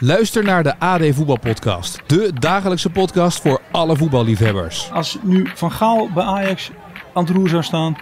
[0.00, 2.00] Luister naar de AD Voetbalpodcast.
[2.06, 4.90] De dagelijkse podcast voor alle voetballiefhebbers.
[4.92, 6.70] Als nu Van Gaal bij Ajax
[7.14, 7.96] aan het roer zou staan,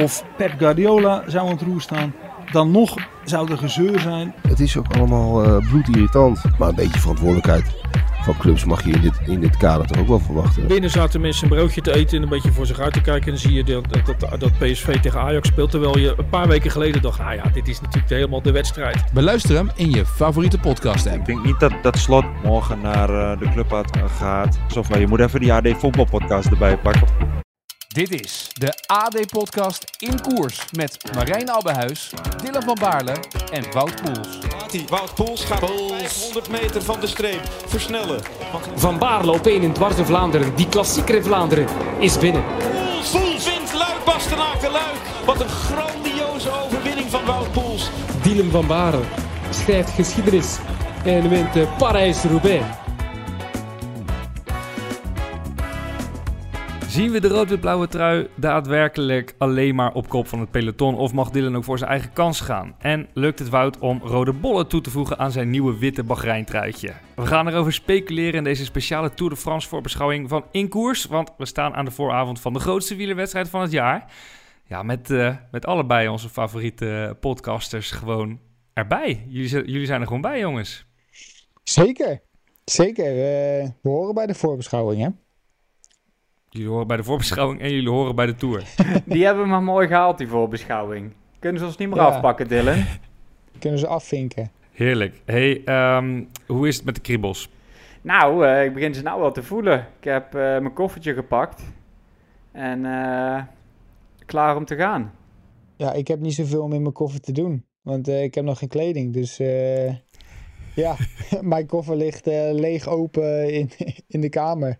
[0.00, 2.14] of Pep Guardiola zou aan het roer staan,
[2.52, 2.94] dan nog
[3.24, 4.34] zou er gezeur zijn.
[4.48, 6.42] Het is ook allemaal uh, bloedirritant.
[6.58, 7.64] Maar een beetje verantwoordelijkheid
[8.22, 10.66] van clubs mag je in dit, in dit kader toch ook wel verwachten.
[10.66, 13.24] Binnen zaten mensen een broodje te eten en een beetje voor zich uit te kijken.
[13.26, 13.84] En dan zie je dat,
[14.18, 15.70] dat, dat PSV tegen Ajax speelt.
[15.70, 19.04] Terwijl je een paar weken geleden dacht, nou ja, dit is natuurlijk helemaal de wedstrijd.
[19.12, 21.18] Beluister hem in je favoriete podcast app.
[21.18, 23.84] Ik denk niet dat, dat Slot morgen naar uh, de club
[24.18, 24.58] gaat.
[24.76, 27.48] Of je moet even die AD voetbalpodcast erbij pakken.
[27.92, 32.10] Dit is de AD-podcast in koers met Marijn Abbehuis,
[32.42, 33.16] Dylan van Baarle
[33.52, 34.38] en Wout Poels.
[34.88, 35.92] Wout Poels gaat Poels.
[35.92, 38.22] 500 meter van de streep versnellen.
[38.74, 40.56] Van Baarle op 1 in dwars Vlaanderen.
[40.56, 41.66] Die klassieker Vlaanderen
[41.98, 42.44] is binnen.
[42.44, 45.00] Poels, Poels wint Luik, Bastenaken, Luik.
[45.24, 47.90] Wat een grandioze overwinning van Wout Poels.
[48.22, 49.02] Dylan van Baarle
[49.50, 50.56] schrijft geschiedenis
[51.04, 52.64] en wint Parijs-Roubaix.
[56.90, 60.94] Zien we de rood-wit-blauwe trui daadwerkelijk alleen maar op kop van het peloton?
[60.94, 62.74] Of mag Dylan ook voor zijn eigen kans gaan?
[62.78, 66.92] En lukt het Wout om rode bollen toe te voegen aan zijn nieuwe witte Bahrein-truitje?
[67.16, 71.04] We gaan erover speculeren in deze speciale Tour de France voorbeschouwing van Inkoers.
[71.04, 74.12] Want we staan aan de vooravond van de grootste wielerwedstrijd van het jaar.
[74.64, 78.40] Ja, met, uh, met allebei onze favoriete podcasters gewoon
[78.72, 79.24] erbij.
[79.28, 80.86] Jullie, jullie zijn er gewoon bij, jongens.
[81.62, 82.20] Zeker,
[82.64, 83.10] zeker.
[83.10, 85.08] Uh, we horen bij de voorbeschouwing, hè?
[86.52, 88.62] Jullie horen bij de voorbeschouwing en jullie horen bij de Tour.
[89.06, 91.12] Die hebben we maar mooi gehaald, die voorbeschouwing.
[91.38, 92.84] Kunnen ze ons niet meer afpakken, Dylan?
[93.58, 94.50] Kunnen ze afvinken.
[94.72, 95.22] Heerlijk.
[95.24, 95.62] Hey,
[95.96, 97.50] um, hoe is het met de kriebels?
[98.00, 99.86] Nou, uh, ik begin ze nou wel te voelen.
[99.98, 101.62] Ik heb uh, mijn koffertje gepakt.
[102.52, 103.42] En uh,
[104.26, 105.12] klaar om te gaan.
[105.76, 107.64] Ja, ik heb niet zoveel om in mijn koffer te doen.
[107.82, 109.12] Want ik heb nog geen kleding.
[109.12, 109.36] Dus
[110.74, 110.96] ja,
[111.40, 113.70] mijn koffer ligt leeg open in,
[114.06, 114.78] in de kamer.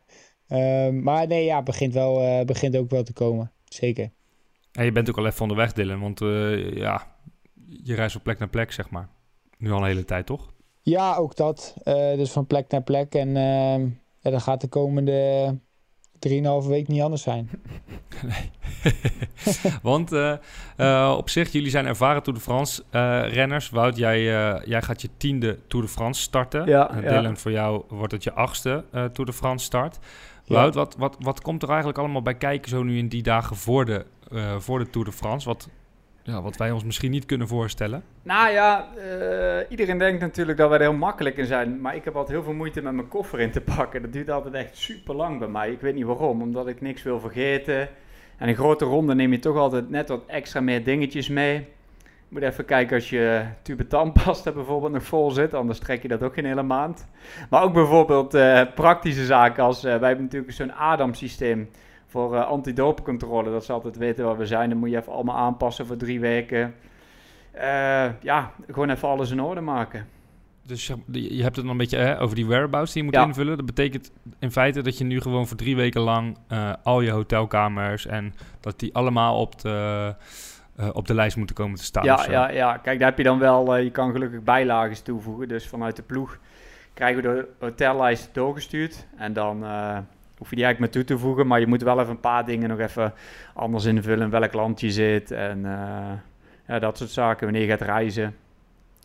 [0.50, 3.52] Uh, maar nee, ja, begint, wel, uh, begint ook wel te komen.
[3.64, 4.10] Zeker.
[4.72, 6.00] En je bent ook al even onderweg, Dylan.
[6.00, 7.06] Want uh, ja,
[7.82, 9.08] je reist van plek naar plek, zeg maar.
[9.58, 10.52] Nu al een hele tijd, toch?
[10.82, 11.74] Ja, ook dat.
[11.84, 13.14] dus van plek naar plek.
[13.14, 13.88] En ehm,
[14.20, 15.58] ja, dat gaat de komende
[16.28, 17.50] 3,5 week niet anders zijn.
[18.30, 18.50] nee.
[19.82, 23.70] Want uh, op zich, jullie zijn ervaren Tour de France uh, renners.
[23.70, 24.22] Wout, jij,
[24.64, 26.66] jij gaat je tiende Tour de France starten.
[26.66, 27.36] Ja, Dylan, ja.
[27.36, 29.98] voor jou wordt het je achtste Tour de France start.
[30.54, 33.56] Wout, wat, wat, wat komt er eigenlijk allemaal bij kijken zo nu in die dagen
[33.56, 35.48] voor de, uh, voor de Tour de France?
[35.48, 35.68] Wat,
[36.22, 38.02] ja, wat wij ons misschien niet kunnen voorstellen?
[38.22, 41.80] Nou ja, uh, iedereen denkt natuurlijk dat wij er heel makkelijk in zijn.
[41.80, 44.02] Maar ik heb altijd heel veel moeite met mijn koffer in te pakken.
[44.02, 45.70] Dat duurt altijd echt super lang bij mij.
[45.70, 47.88] Ik weet niet waarom, omdat ik niks wil vergeten.
[48.36, 51.66] En een grote ronde neem je toch altijd net wat extra meer dingetjes mee.
[52.30, 56.22] Moet even kijken als je tube tandpasta bijvoorbeeld nog vol zit, anders trek je dat
[56.22, 57.06] ook geen hele maand.
[57.50, 61.70] Maar ook bijvoorbeeld uh, praktische zaken als, uh, wij hebben natuurlijk zo'n ADAM-systeem
[62.06, 63.50] voor uh, antidopencontrole.
[63.50, 66.20] Dat ze altijd weten waar we zijn, dan moet je even allemaal aanpassen voor drie
[66.20, 66.74] weken.
[68.20, 70.06] ja, gewoon even alles in orde maken.
[70.62, 73.24] Dus je hebt het dan een beetje hè, over die whereabouts die je moet Ja.
[73.24, 73.56] invullen.
[73.56, 76.36] Dat betekent in feite dat je nu gewoon voor drie weken lang
[76.82, 80.14] al je hotelkamers en dat die allemaal op de
[80.80, 82.04] uh, op de lijst moeten komen te staan.
[82.04, 85.48] Ja, ja, ja, kijk, daar heb je dan wel, uh, je kan gelukkig bijlagen toevoegen.
[85.48, 86.38] Dus vanuit de ploeg
[86.94, 89.06] krijgen we de hotellijst doorgestuurd.
[89.16, 89.98] En dan uh,
[90.38, 91.46] hoef je die eigenlijk maar toe te voegen.
[91.46, 93.12] Maar je moet wel even een paar dingen nog even
[93.54, 94.30] anders invullen.
[94.30, 95.62] Welk land je zit en
[96.66, 97.44] ja, dat soort zaken.
[97.44, 98.36] Wanneer je gaat reizen.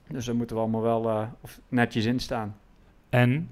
[0.07, 1.29] Dus daar moeten we allemaal wel
[1.67, 2.55] netjes in staan.
[3.09, 3.49] En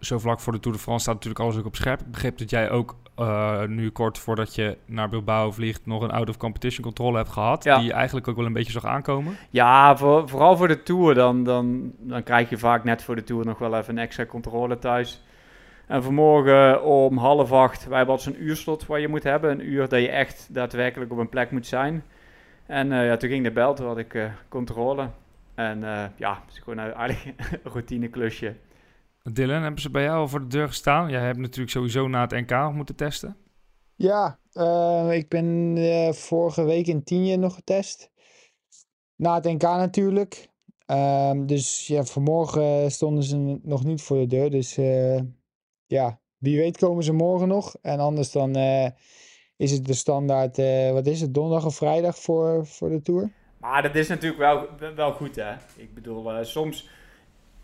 [0.00, 2.00] zo vlak voor de Tour de France staat natuurlijk alles ook op scherp.
[2.00, 5.86] Ik begreep dat jij ook uh, nu kort voordat je naar Bilbao vliegt...
[5.86, 7.64] nog een out-of-competition controle hebt gehad...
[7.64, 7.76] Ja.
[7.76, 9.36] die je eigenlijk ook wel een beetje zag aankomen.
[9.50, 11.14] Ja, voor, vooral voor de Tour.
[11.14, 14.26] Dan, dan, dan krijg je vaak net voor de Tour nog wel even een extra
[14.26, 15.24] controle thuis.
[15.86, 17.86] En vanmorgen om half acht...
[17.86, 19.50] wij hebben al zo'n uurslot waar je moet hebben.
[19.50, 22.04] Een uur dat je echt daadwerkelijk op een plek moet zijn.
[22.66, 25.08] En uh, ja, toen ging de bel, toen had ik uh, controle.
[25.54, 25.80] En
[26.16, 28.54] ja, het is gewoon eigenlijk een routineklusje.
[29.32, 31.10] Dylan, hebben ze bij jou al voor de deur gestaan?
[31.10, 33.36] Jij hebt natuurlijk sowieso na het NK nog moeten testen.
[33.94, 38.10] Ja, uh, ik ben uh, vorige week in Tienje nog getest.
[39.16, 40.48] Na het NK natuurlijk.
[40.90, 44.50] Uh, dus ja, vanmorgen stonden ze nog niet voor de deur.
[44.50, 45.20] Dus uh,
[45.86, 47.76] ja, wie weet komen ze morgen nog.
[47.82, 48.88] En anders dan uh,
[49.56, 50.56] is het de standaard,
[50.92, 53.32] wat is het, donderdag of vrijdag voor, voor de Tour?
[53.60, 55.52] Maar dat is natuurlijk wel, wel goed hè.
[55.76, 56.88] Ik bedoel, uh, soms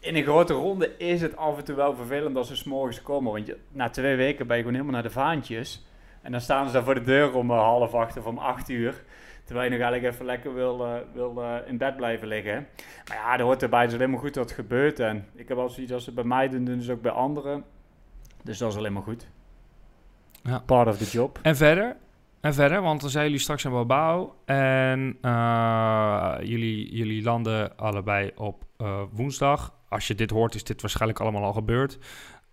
[0.02, 3.32] in een grote ronde is het af en toe wel vervelend als ze s'morgens komen.
[3.32, 5.86] Want je, na twee weken ben je gewoon helemaal naar de vaantjes.
[6.22, 8.68] En dan staan ze daar voor de deur om uh, half acht of om acht
[8.68, 9.04] uur.
[9.44, 12.66] Terwijl je nog eigenlijk even lekker wil, eh, wil eh, in bed blijven liggen.
[13.08, 13.80] Maar ja, er hoort erbij.
[13.80, 15.00] Het is alleen maar goed dat het gebeurt.
[15.00, 17.64] En ik heb al zoiets als ze bij mij doen, doen ze ook bij anderen.
[18.42, 19.28] Dus dat is alleen maar goed.
[20.42, 20.58] Ja.
[20.58, 21.38] Part of the job.
[21.42, 21.96] En verder?
[22.42, 24.34] En verder, want dan zijn jullie straks in Bilbao.
[24.44, 29.74] En eh, jullie, jullie landen allebei op eh, woensdag.
[29.92, 31.98] Als je dit hoort, is dit waarschijnlijk allemaal al gebeurd.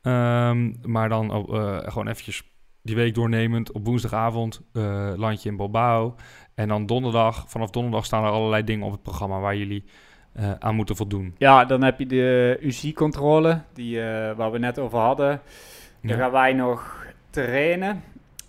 [0.01, 2.43] Ehm, maar dan op, eh, gewoon eventjes
[2.83, 3.71] die week doornemend.
[3.71, 6.15] Op woensdagavond eh land je in Bilbao.
[6.55, 9.83] En dan donderdag, vanaf donderdag staan er allerlei dingen op het programma waar jullie
[10.33, 11.35] eh, aan moeten voldoen.
[11.37, 13.99] Ja, dan heb je de UC-controle, die
[14.35, 15.41] waar we net over hadden.
[16.01, 16.17] Dan Ja.
[16.17, 18.03] gaan wij nog trainen.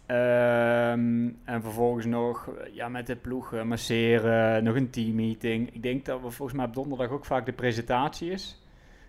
[0.07, 5.75] Ehm, en vervolgens nog ja, met de ploeg masseren, nog een teammeeting.
[5.75, 8.60] Ik denk dat we volgens mij op donderdag ook vaak de presentatie is.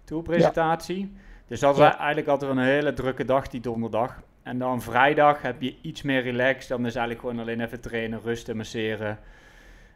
[0.04, 1.12] Tourpresentatie.
[1.48, 1.98] Dus dat is Ja.
[1.98, 4.22] eigenlijk altijd wel een hele drukke dag, die donderdag.
[4.44, 6.68] En dan vrijdag heb je iets meer relaxed.
[6.70, 9.20] Dan is eigenlijk gewoon alleen even trainen, rusten, masseren.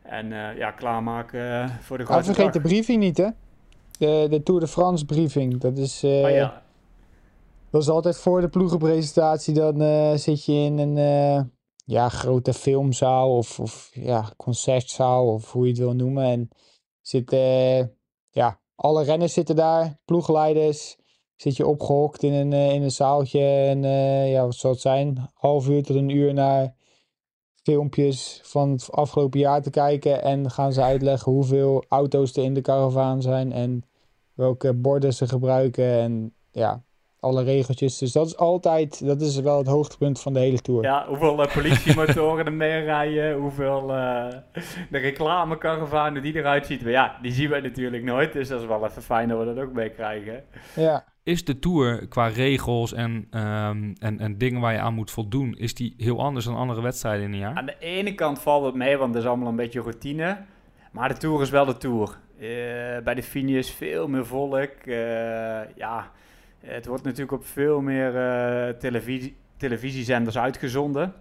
[0.03, 2.53] En eh, ja, klaarmaken eh, voor de Ah, grote vergeet dag.
[2.53, 3.27] de briefing niet, hè?
[3.99, 5.57] De, de Tour de France briefing.
[5.57, 6.63] Dat is, eh, Oh ja,
[7.69, 9.53] dat is altijd voor de ploegenpresentatie.
[9.53, 11.43] Dan eh, zit je in een eh,
[11.85, 16.23] ja, grote filmzaal of, of ja, concertzaal of hoe je het wil noemen.
[16.25, 16.49] En
[17.29, 17.79] eh,
[18.29, 20.97] ja, alle renners zitten daar, ploegleiders.
[21.35, 24.81] Zit je opgehokt in een, eh, in een zaaltje en eh, ja, wat zal het
[24.81, 25.29] zijn?
[25.33, 26.75] Half uur tot een uur naar
[27.63, 30.23] filmpjes van het afgelopen jaar te kijken.
[30.23, 33.83] En gaan ze uitleggen hoeveel auto's er in de karavaan zijn en
[34.33, 35.99] welke borden ze gebruiken.
[35.99, 36.83] En ja,
[37.25, 37.97] alle regeltjes.
[37.97, 40.83] Dus dat is altijd, dat is wel het hoogtepunt van de hele tour.
[40.83, 44.27] Ja, hoeveel eh, politiemotoren er mee rijden, hoeveel eh,
[44.89, 46.81] de reclamekaravanen die eruit ziet.
[46.81, 49.53] Maar ja, die zien we natuurlijk nooit, dus dat is wel even fijn dat we
[49.53, 50.43] dat ook meekrijgen.
[50.75, 51.05] Ja.
[51.23, 55.55] Is de Tour qua regels en, ehm, en, en dingen waar je aan moet voldoen,
[55.57, 57.55] is die heel anders dan andere wedstrijden in een jaar?
[57.55, 60.37] Aan de ene kant valt het mee, want dat is allemaal een beetje routine.
[60.91, 62.17] Maar de Tour is wel de Tour.
[62.39, 64.71] Eh, bij de Fini is veel meer volk.
[64.85, 66.11] Eh, ja,
[66.65, 71.13] het wordt natuurlijk op veel meer eh, televisie, televisiezenders uitgezonden.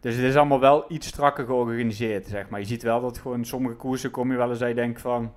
[0.00, 2.60] Dus het is allemaal wel iets strakker georganiseerd, zeg maar.
[2.60, 5.32] Je ziet wel dat gewoon sommige koersen kom je wel eens dat je denkt van...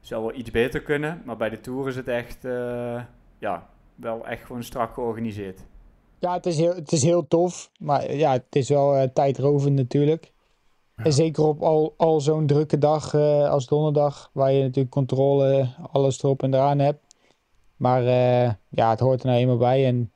[0.00, 1.22] zou wel iets beter kunnen.
[1.24, 3.02] Maar bij de Tour is het echt, eh,
[3.38, 5.60] ja, wel echt gewoon strak georganiseerd.
[6.18, 7.70] Ja, het is heel, het is heel tof.
[7.78, 10.32] Maar ja, het is wel eh, tijdrovend natuurlijk.
[10.96, 15.68] En zeker op al, al zo'n drukke dag eh, als donderdag, waar je natuurlijk controle,
[15.92, 17.01] alles erop en eraan hebt.
[17.82, 19.86] Maar eh, ja, het hoort er nou eenmaal bij.
[19.86, 20.12] En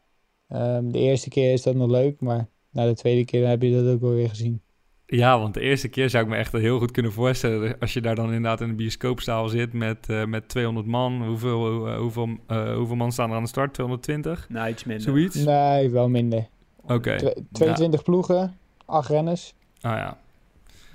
[0.48, 3.62] ehm, de eerste keer is dat nog leuk, maar na de tweede keer dan heb
[3.62, 4.62] je dat ook wel weer gezien.
[5.06, 7.78] Ja, want de eerste keer zou ik me echt heel goed kunnen voorstellen.
[7.78, 11.26] Als je daar dan inderdaad in de bioscoopzaal zit met, eh, met 200 man.
[11.26, 13.74] Hoeveel, eh, hoeveel, eh, hoeveel man staan er aan de start?
[13.74, 14.48] 220?
[14.48, 15.04] Nou, iets minder.
[15.04, 15.34] Zoiets?
[15.36, 16.48] Nee, wel minder.
[16.82, 17.16] Oké.
[17.16, 19.54] Twe- 22 ploegen, 8 renners.
[19.80, 20.18] Ah ja.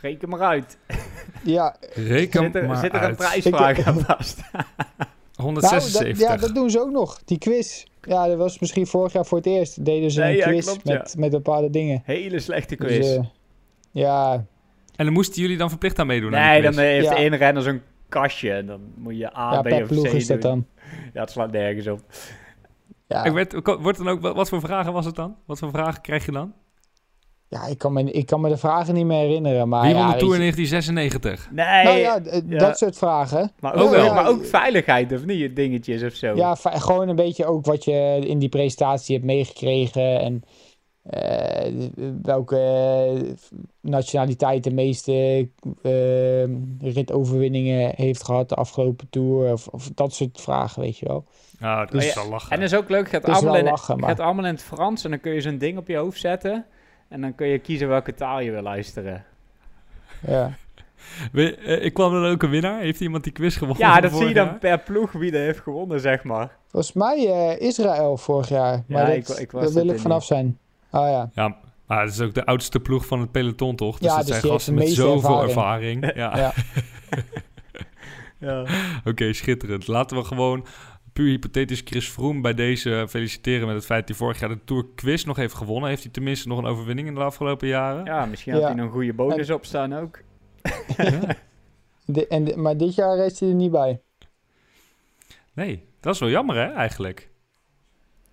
[0.01, 0.77] Reken maar uit.
[1.44, 4.41] Ja, Reken Zit er, maar zit er een prijsvraag aan vast?
[5.41, 6.01] 176.
[6.01, 7.21] Nou, dat, ja, dat doen ze ook nog.
[7.25, 7.83] Die quiz.
[8.01, 9.85] Ja, dat was misschien vorig jaar voor het eerst.
[9.85, 10.93] Deden ze Nee, een ja, quiz klopt, ja.
[10.97, 12.01] met, met bepaalde dingen.
[12.05, 13.15] Hele slechte Dus, quiz.
[13.15, 13.23] eh,
[13.91, 14.33] ja,
[14.95, 16.31] En dan moesten jullie dan verplicht aan meedoen?
[16.31, 16.81] nee, dan quiz?
[16.83, 17.15] heeft Ja.
[17.15, 18.51] één renner zo'n kastje.
[18.51, 20.65] En dan moet je A, ja B of C is dat dan.
[21.13, 21.99] Ja, het slaat nergens op.
[23.07, 25.35] Ja, Ik werd, wordt dan ook, wat voor vragen was het dan?
[25.45, 26.53] Wat voor vragen krijg je dan?
[27.51, 29.69] Ja ik, kan me, ik kan me de vragen niet meer herinneren.
[29.69, 31.50] Maar Wie ja, won de Tour in je- 1996?
[31.51, 32.19] Nee, Nou ja,
[32.50, 32.57] ja.
[32.57, 33.51] dat soort vragen.
[33.59, 34.13] maar, ook, wel, ja.
[34.13, 35.56] maar ook veiligheid of niet?
[35.56, 36.36] Dingetjes of zo.
[36.36, 40.19] Ja, gewoon een beetje ook wat je in die presentatie hebt meegekregen.
[40.19, 40.44] En
[41.02, 41.71] eh,
[42.21, 43.30] welke eh,
[43.81, 45.47] nationaliteit de meeste
[45.81, 46.44] eh,
[46.94, 49.52] ritoverwinningen heeft gehad de afgelopen tour.
[49.52, 51.25] Of, of dat soort vragen, weet je wel.
[51.59, 52.52] Nou, dat Dus- is wel lachen.
[52.52, 53.09] En dat is ook leuk.
[53.09, 55.04] Gaat allemaal, in, lachen, gaat allemaal in het Frans.
[55.04, 56.66] En dan kun je zo'n ding op je hoofd zetten.
[57.11, 59.23] En dan kun je kiezen welke taal je wil luisteren.
[60.27, 60.51] Ja.
[61.31, 62.80] We- eh, ik kwam er ook een winnaar.
[62.80, 63.85] Heeft iemand die quiz gewonnen?
[63.87, 64.57] Ja, dat zie je dan jaar?
[64.59, 66.49] per ploeg wie er heeft gewonnen, zeg maar.
[66.68, 68.83] Volgens mij eh, Israël vorig jaar.
[68.87, 70.57] Maar Ja, dat, ik- ik was daar wil ik vanaf zijn.
[70.89, 71.30] Ah ja.
[71.33, 73.97] Ja, maar het is ook de oudste ploeg van het peloton, toch?
[73.99, 76.03] Dus Ja, het dus zijn gasten met zoveel ervaring.
[76.03, 76.15] ervaring.
[76.23, 76.37] Ja.
[76.37, 76.53] Ja.
[78.37, 78.65] Ja.
[79.06, 79.87] Oké, schitterend.
[79.87, 80.65] Laten we gewoon
[81.13, 84.63] puur hypothetisch Chris Froome bij deze feliciteren met het feit dat hij vorig jaar de
[84.65, 85.89] Tour Quiz nog heeft gewonnen.
[85.89, 88.06] Heeft hij tenminste nog een overwinning in de afgelopen jaren?
[88.06, 88.68] ja, misschien had Ja.
[88.68, 90.19] hij nog een goede bonus op staan ook.
[92.06, 94.01] De, en de- maar dit jaar is hij er niet bij.
[95.53, 97.30] Nee, dat is wel jammer hè, eigenlijk.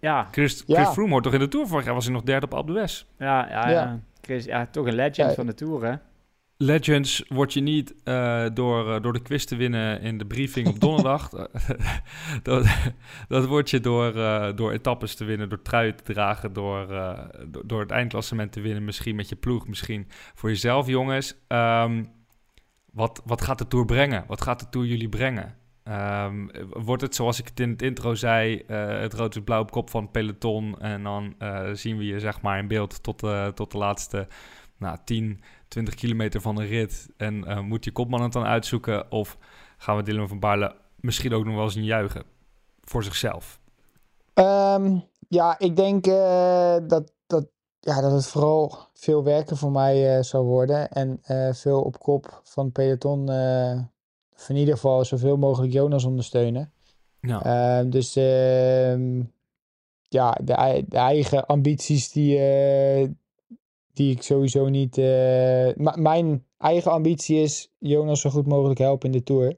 [0.01, 0.75] Ja, Chris, Ja.
[0.83, 1.67] Chris Froome hoort toch in de Tour?
[1.67, 3.05] Vorig jaar was hij nog derde op Alpe d'Huez.
[3.19, 3.69] ja, ja.
[3.69, 3.71] Ja.
[3.71, 4.01] ja.
[4.21, 5.35] Chris, ja, toch een legend Ja.
[5.35, 5.95] van de Tour, hè?
[6.61, 10.67] Legends word je niet eh, door, eh, door de quiz te winnen in de briefing
[10.67, 11.29] op donderdag.
[12.43, 12.67] dat,
[13.29, 16.87] dat word je door, eh, door etappes te winnen, door truien te dragen, door,
[17.47, 18.85] door, door het eindklassement te winnen.
[18.85, 21.35] Misschien met je ploeg, misschien voor jezelf, jongens.
[21.49, 22.05] Ehm,
[22.93, 24.25] wat, wat gaat de Tour brengen?
[24.27, 25.57] Wat gaat de Tour jullie brengen?
[25.83, 30.03] Ehm, wordt het, zoals ik het in het intro zei, het rood-wit-blauw op kop van
[30.03, 30.81] het peloton...
[30.81, 31.35] en dan
[31.73, 33.19] zien we je zeg maar in beeld tot,
[33.55, 34.27] tot de laatste
[34.79, 37.09] nou, 10, 20 kilometer van de rit...
[37.17, 39.11] en eh, moet je kopman het dan uitzoeken?
[39.11, 39.39] Of
[39.77, 42.23] gaan we Dylan van Baarle misschien ook nog wel eens een juichen
[42.81, 43.61] voor zichzelf?
[44.35, 44.99] Ehm,
[45.29, 47.47] ja, ik denk eh, dat, dat,
[47.81, 50.91] ja, dat het vooral veel werken voor mij eh, zou worden.
[50.91, 51.21] En
[51.55, 53.29] veel op kop van peloton.
[54.49, 56.73] in ieder geval zoveel mogelijk Jonas ondersteunen.
[57.21, 57.43] Ja.
[57.43, 59.23] Ehm, dus ehm,
[60.09, 62.39] ja, de, ei- de eigen ambities die,
[63.99, 64.99] die ik sowieso niet.
[64.99, 69.57] eh, mijn eigen ambitie is Jonas zo goed mogelijk helpen in de Tour.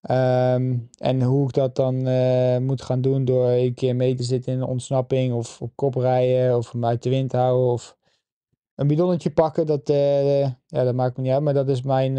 [0.00, 4.22] Ehm, en hoe ik dat dan eh, moet gaan doen door een keer mee te
[4.22, 7.96] zitten in een ontsnapping of op kop rijden of hem uit de wind houden of
[8.74, 11.42] een bidonnetje pakken, dat, eh, ja, dat maakt me niet uit.
[11.42, 12.16] Maar dat is mijn,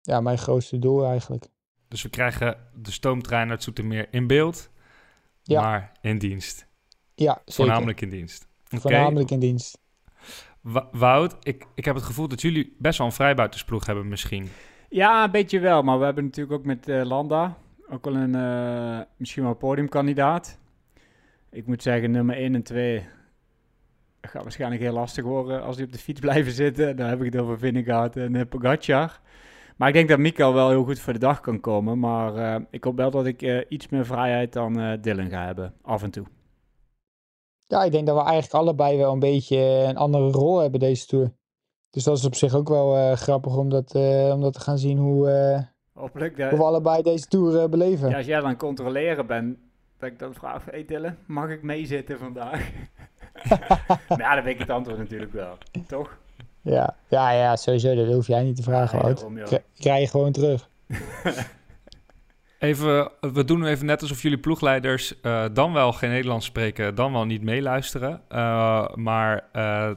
[0.00, 1.46] ja, mijn grootste doel eigenlijk.
[1.88, 4.70] Dus we krijgen de stoomtrein uit Zoetermeer in beeld,
[5.42, 5.60] Ja.
[5.60, 6.66] maar in dienst.
[7.14, 7.54] Ja, zeker.
[7.54, 8.46] Voornamelijk in dienst.
[8.64, 9.82] Voornamelijk in dienst.
[10.92, 14.48] Wout, ik, ik heb het gevoel dat jullie best wel een vrijbuitersploeg hebben misschien.
[14.88, 15.82] Ja, een beetje wel.
[15.82, 17.56] Maar we hebben natuurlijk ook met eh, Landa
[17.88, 20.58] ook wel een eh, misschien wel podiumkandidaat.
[21.50, 23.06] Ik moet zeggen, nummer 1 en 2
[24.20, 26.96] gaat waarschijnlijk heel lastig worden als die op de fiets blijven zitten.
[26.96, 29.20] Dan heb ik het over Vingegaard en uh, Pogacar.
[29.76, 31.98] Maar ik denk dat Mikael wel heel goed voor de dag kan komen.
[31.98, 36.10] Maar ik hoop wel dat ik iets meer vrijheid dan Dylan ga hebben, af en
[36.10, 36.26] toe.
[37.66, 41.06] Ja, ik denk dat we eigenlijk allebei wel een beetje een andere rol hebben deze
[41.06, 41.32] tour.
[41.90, 44.60] Dus dat is op zich ook wel eh, grappig om dat, eh, om dat te
[44.60, 48.08] gaan zien hoe, eh, Hopelijk hoe we allebei deze tour eh, beleven.
[48.08, 49.58] Ja, als jij dan controleren bent,
[49.98, 52.70] dat ik dan vraag, hey Dylan, mag ik meezitten vandaag?
[54.08, 56.16] maar ja, dan weet ik het antwoord natuurlijk wel, toch?
[56.60, 57.94] Ja, ja, ja, sowieso.
[57.94, 59.38] Dat hoef jij niet te vragen, Nee, daarom,
[59.78, 60.68] Krijg je gewoon terug.
[62.64, 67.12] Even, we doen even net alsof jullie ploegleiders eh, dan wel geen Nederlands spreken, dan
[67.12, 68.22] wel niet meeluisteren.
[68.28, 69.90] Eh, maar eh,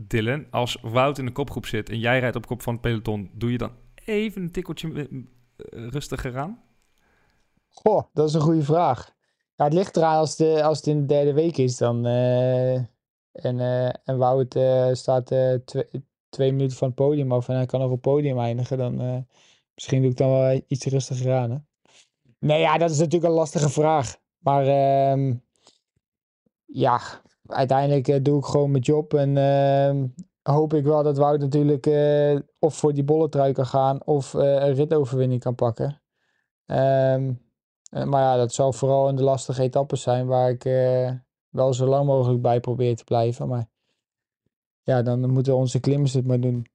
[0.00, 3.30] Dylan, als Wout in de kopgroep zit en jij rijdt op kop van het peloton,
[3.34, 3.70] doe je dan
[4.04, 5.08] even een tikkeltje
[5.70, 6.62] rustiger aan?
[7.68, 9.14] Goh, dat is een goede vraag.
[9.56, 12.06] Het ligt eraan als, de, als het in de derde week is dan.
[12.06, 13.60] en,
[14.04, 14.58] en Wout
[14.92, 15.26] staat
[16.28, 18.78] twee, minuten van het podium af en hij kan nog op het podium eindigen.
[18.78, 19.26] Dan
[19.74, 21.50] misschien doe ik dan wel iets rustiger aan.
[21.50, 21.56] Hè?
[22.38, 24.16] Nee, ja, dat is natuurlijk een lastige vraag.
[24.38, 25.34] Maar ehm,
[26.64, 27.00] ja,
[27.46, 29.14] uiteindelijk eh, doe ik gewoon mijn job.
[29.14, 30.06] En ehm,
[30.52, 34.40] hoop ik wel dat Wout natuurlijk eh, of voor die bolletrui kan gaan of eh,
[34.40, 36.02] een ritoverwinning kan pakken.
[36.66, 37.32] Ehm,
[37.90, 40.62] eh, maar ja, dat zal vooral in de lastige etappes zijn waar ik
[41.48, 43.48] wel zo lang mogelijk bij probeer te blijven.
[43.48, 43.68] Maar
[44.82, 46.66] ja, dan moeten onze klimmers het maar doen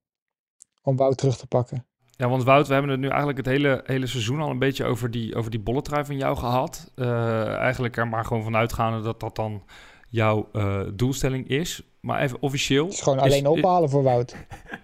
[0.82, 1.86] om Wout terug te pakken.
[2.16, 4.84] Ja, want Wout, we hebben het nu eigenlijk het hele, hele seizoen al een beetje
[4.84, 6.90] over die, over die bolletrui van jou gehad.
[6.94, 9.62] Eh, eigenlijk er maar gewoon vanuitgaande dat dat dan
[10.08, 11.82] jouw eh, doelstelling is.
[12.00, 12.84] Maar even officieel.
[12.84, 14.34] Het is gewoon alleen ophalen voor Wout.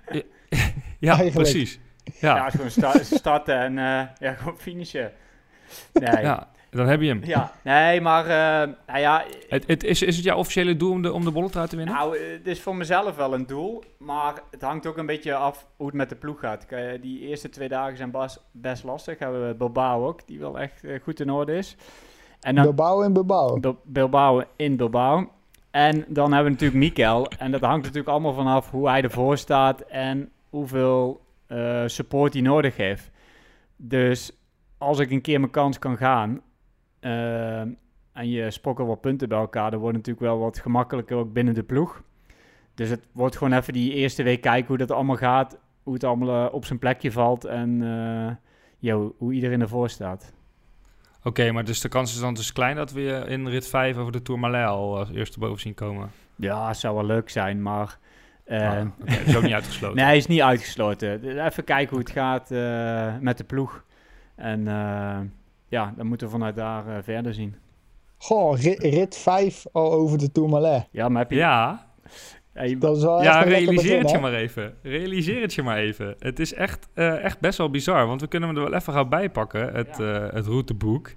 [0.98, 1.50] Ja, Eigenlijk.
[1.50, 1.78] precies.
[2.20, 2.36] Ja.
[2.36, 5.12] Ja, gewoon sta- starten en eh, ja, gewoon finishen.
[5.92, 6.22] Nee.
[6.22, 7.20] ja, dan heb je hem.
[7.24, 11.02] Ja, nee, maar eh, nou ja, Het, het, is, is het jouw officiële doel om
[11.02, 11.94] de, om de bolletrui te winnen?
[11.94, 15.34] nou, eh, het is voor mezelf wel een doel, maar het hangt ook een beetje
[15.34, 16.66] af hoe het met de ploeg gaat.
[16.66, 19.18] Kijk, Die eerste twee dagen zijn bas, best lastig.
[19.18, 21.76] Hebben we Bilbao ook, die wel echt eh, goed in orde is.
[22.40, 23.60] En dan, Bilbao en Bilbao.
[23.60, 25.30] Bil- Bilbao in Bilbao.
[25.70, 27.26] En dan hebben we natuurlijk Mikel.
[27.38, 32.42] En dat hangt natuurlijk allemaal vanaf hoe hij ervoor staat en hoeveel eh, support hij
[32.42, 33.10] nodig heeft.
[33.76, 34.32] Dus
[34.78, 36.40] als ik een keer mijn kans kan gaan
[37.00, 37.60] eh,
[38.12, 41.32] en je sprokkelt wat punten bij elkaar, dan wordt het natuurlijk wel wat gemakkelijker ook
[41.32, 42.02] binnen de ploeg.
[42.74, 46.04] Dus het wordt gewoon even die eerste week kijken hoe dat allemaal gaat, hoe het
[46.04, 48.34] allemaal eh, op zijn plekje valt en eh,
[48.78, 50.32] ja, hoe- iedereen ervoor staat.
[51.24, 53.96] Oké, maar dus de kans is dan dus klein dat we je in rit 5
[53.96, 56.10] over de Tourmalet al als eerste boven zien komen.
[56.36, 57.98] Ja, zou wel leuk zijn, maar...
[58.44, 59.96] eh, Ah, dat is ook niet uitgesloten.
[60.04, 61.44] Nee, is niet uitgesloten.
[61.46, 62.50] Even kijken hoe het gaat
[63.22, 63.84] met de ploeg.
[64.34, 64.68] En
[65.70, 67.54] ja, dan moeten we vanuit daar eh, verder zien.
[68.16, 70.88] Goh, rit, rit 5 al over de Tourmalet.
[70.90, 71.36] Ja, maar heb je...
[71.36, 71.88] Ja,
[72.52, 74.74] Hey, Dat is wel ja echt een lekker realiseer begin, het je maar even.
[74.82, 76.14] Realiseer het je maar even.
[76.18, 78.92] Het is echt, eh, echt best wel bizar, want we kunnen hem er wel even
[78.92, 80.26] gauw bij pakken, het, Ja.
[80.28, 81.12] eh, het routeboek.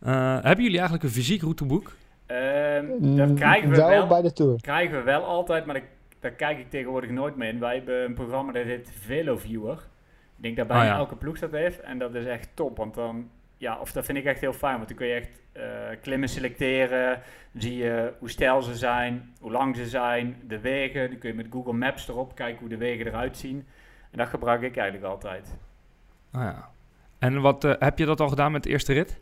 [0.00, 1.92] Eh, hebben jullie eigenlijk een fysiek routeboek?
[2.26, 4.60] ehm, Mm, dat krijgen we wel wel, bij de Tour.
[4.60, 5.84] krijgen we wel altijd, maar dat,
[6.20, 7.58] daar kijk ik tegenwoordig nooit meer in.
[7.60, 9.76] Wij hebben een programma dat heet VeloViewer.
[10.36, 10.96] Ik denk dat bijna Oh ja.
[10.96, 11.80] elke ploeg dat heeft.
[11.80, 12.76] En dat is echt top.
[12.76, 13.28] Want dan,
[13.64, 14.76] ja, of dat vind ik echt heel fijn.
[14.76, 17.22] Want dan kun je echt eh, klimmen selecteren.
[17.52, 21.10] Dan zie je hoe stijl ze zijn, hoe lang ze zijn, de wegen.
[21.10, 23.66] Dan kun je met Google Maps erop kijken hoe de wegen eruit zien.
[24.10, 25.56] En dat gebruik ik eigenlijk altijd.
[26.34, 26.70] Oh ja.
[27.18, 29.20] En wat, eh, heb je dat al gedaan met de eerste rit?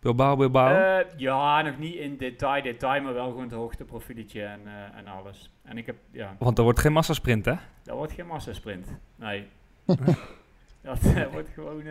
[0.00, 0.74] Bilbao, Bilbao?
[0.74, 4.60] Eh, ja, nog niet in detail, detail, maar wel gewoon het hoogteprofieletje en,
[4.94, 5.52] en alles.
[5.62, 7.54] En ik heb, ja, Want er wordt geen massasprint, hè?
[7.82, 8.88] dat wordt geen massasprint.
[9.16, 9.48] Nee.
[10.82, 11.82] dat wordt gewoon,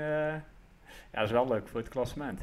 [1.12, 2.42] ja, dat is wel leuk voor het klassement.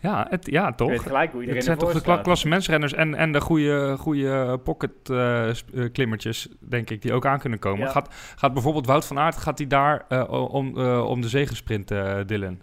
[0.00, 0.88] Ja, het, ja Je toch?
[0.88, 4.58] weet gelijk hoe iedereen Het zijn toch de kla klassementsrenners en, en de goede, goede
[4.58, 5.54] pocket eh, eh,
[5.92, 7.86] klimmertjes, denk ik, die ook aan kunnen komen.
[7.86, 7.90] Ja.
[7.90, 11.90] Gaat, gaat bijvoorbeeld Wout van Aert, gaat hij daar eh, om, eh, om de zegensprint,
[11.90, 12.58] eh Dylan?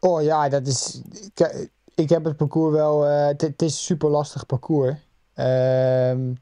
[0.00, 1.02] Oh ja, dat is.
[1.34, 3.06] Ik, ik heb het parcours wel.
[3.06, 4.94] eh, Het is een super lastig parcours.
[5.34, 6.32] Ehm,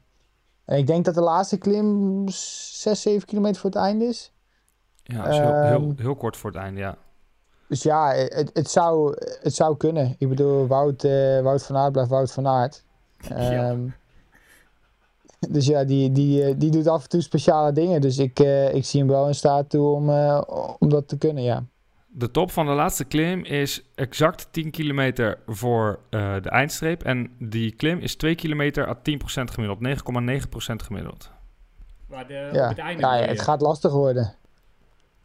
[0.65, 4.33] en ik denk dat de laatste klim 6, 7 kilometer voor het einde is.
[5.03, 6.97] Ja, is heel, heel, Ehm, heel kort voor het einde, ja.
[7.71, 10.15] Dus ja, het, het, zou, het zou kunnen.
[10.17, 12.83] Ik bedoel, Wout, eh, Wout van Aert blijft Wout van Aert.
[13.17, 13.35] Ja.
[13.35, 13.79] Ehm,
[15.55, 18.01] dus ja, die, die, eh, die doet af en toe speciale dingen.
[18.01, 20.41] Dus ik, eh, ik zie hem wel in staat toe om, eh,
[20.79, 21.63] om dat te kunnen, ja.
[22.07, 27.03] De top van de laatste klim is exact 10 kilometer voor eh, de eindstreep.
[27.03, 29.79] En die klim is 2 kilometer à 10% gemiddeld.
[29.81, 31.29] 9,9% gemiddeld.
[32.07, 32.63] Maar de, ja.
[32.63, 34.35] op het einde ja, het gaat lastig worden.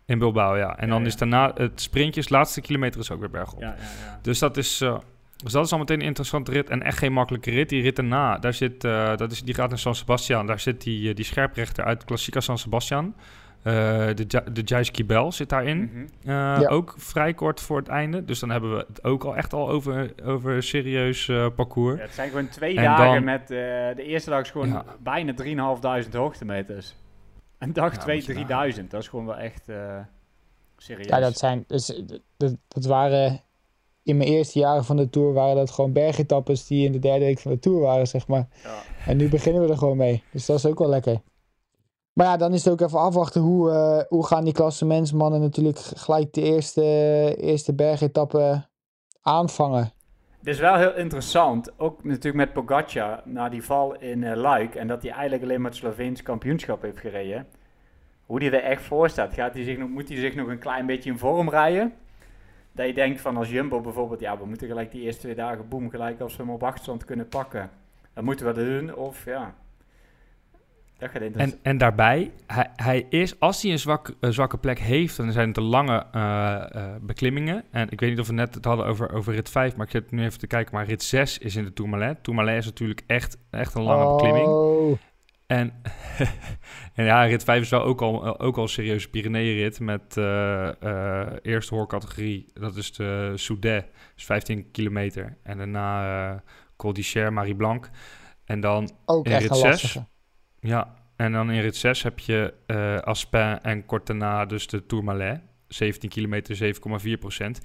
[0.07, 0.77] In Bilbao, ja.
[0.79, 1.07] En Ja, dan ja.
[1.07, 3.61] is daarna het sprintje, het laatste kilometer is ook weer bergop.
[3.61, 3.75] Ja, ja,
[4.07, 4.19] ja.
[4.23, 4.99] Dus dat is, eh,
[5.37, 6.69] dus dat is al meteen een interessante rit.
[6.71, 7.69] En echt geen makkelijke rit.
[7.69, 10.47] Die rit daarna, daar zit, eh, dat is, die gaat naar San Sebastian.
[10.47, 13.15] Daar zit die, eh, die scherprechter uit Klassica San Sebastian.
[13.63, 13.73] Eh,
[14.15, 15.79] de de Jais Kibel zit daarin.
[15.93, 15.99] Mhm.
[16.31, 16.67] Eh, Ja.
[16.69, 18.25] Ook vrij kort voor het einde.
[18.25, 21.97] Dus dan hebben we het ook al echt al over, over een serieus eh, parcours.
[21.97, 23.41] Ja, het zijn gewoon twee En dagen dan- met...
[23.43, 23.57] eh,
[23.97, 24.85] de eerste dag is gewoon Ja.
[25.03, 26.95] bijna 3.500 hoogtemeters.
[27.59, 28.91] En dag Ja, 2 moet je 3000.
[28.91, 29.99] Dat is gewoon wel echt eh,
[30.77, 31.07] serieus.
[31.07, 31.65] Ja, dat zijn.
[31.67, 32.03] Dus,
[32.37, 33.41] dat, dat waren.
[34.03, 37.25] In mijn eerste jaren van de tour waren dat gewoon bergetappes die in de derde
[37.25, 38.49] week van de tour waren, zeg maar.
[38.63, 38.83] Ja.
[39.07, 40.23] En nu beginnen we er gewoon mee.
[40.33, 41.21] Dus dat is ook wel lekker.
[42.13, 45.79] Maar ja, dan is het ook even afwachten hoe, eh, hoe gaan die klassementsmannen natuurlijk
[45.79, 46.83] gelijk de eerste,
[47.37, 48.69] eerste bergetappe
[49.21, 49.93] aanvangen.
[50.41, 51.79] Dit is wel heel interessant.
[51.79, 54.75] Ook natuurlijk met Pogacar na die val in eh, Luik.
[54.75, 57.47] En dat hij eigenlijk alleen maar het Sloveens kampioenschap heeft gereden.
[58.27, 59.35] Hoe die er echt voor staat.
[59.35, 61.93] Gaat hij zich nog, moet hij zich nog een klein beetje in vorm rijden?
[62.73, 64.21] Dat je denkt van als Jumbo bijvoorbeeld.
[64.21, 65.91] Ja, we moeten gelijk die eerste twee dagen boem.
[65.91, 67.71] Gelijk als we hem op achterstand kunnen pakken.
[68.15, 68.95] Dan moeten we dat doen.
[68.95, 69.55] Of ja.
[70.99, 71.63] Dat gaat interessant.
[71.63, 75.33] En, en daarbij, hij, hij is, als hij een zwak, een zwakke plek heeft, dan
[75.33, 77.65] zijn het de lange eh, eh, beklimmingen.
[77.71, 79.93] En ik weet niet of we net het hadden over, over rit 5, maar ik
[79.93, 80.75] zit nu even te kijken.
[80.75, 82.23] Maar rit 6 is in de Tourmalet.
[82.23, 84.47] Tourmalet is natuurlijk echt, echt een lange beklimming.
[84.47, 84.99] Oh,
[85.47, 85.73] En,
[86.95, 90.83] en ja, rit 5 is wel ook al, ook al een serieuze Pyreneeënrit met eh,
[90.83, 92.47] eh, eerste hoorcategorie.
[92.55, 95.37] Dat is de Soudet, dus 15 kilometer.
[95.43, 96.39] En daarna eh
[96.77, 97.91] Col d'Icher, Marie Blanc.
[98.45, 99.65] En dan ook In echt rit een zes.
[99.71, 100.07] lastige.
[100.67, 104.87] Ja, en dan in rit 6 heb je eh Aspin en kort daarna dus de
[104.87, 105.41] Tourmalet.
[105.69, 107.61] 17 kilometer, 7,4 procent.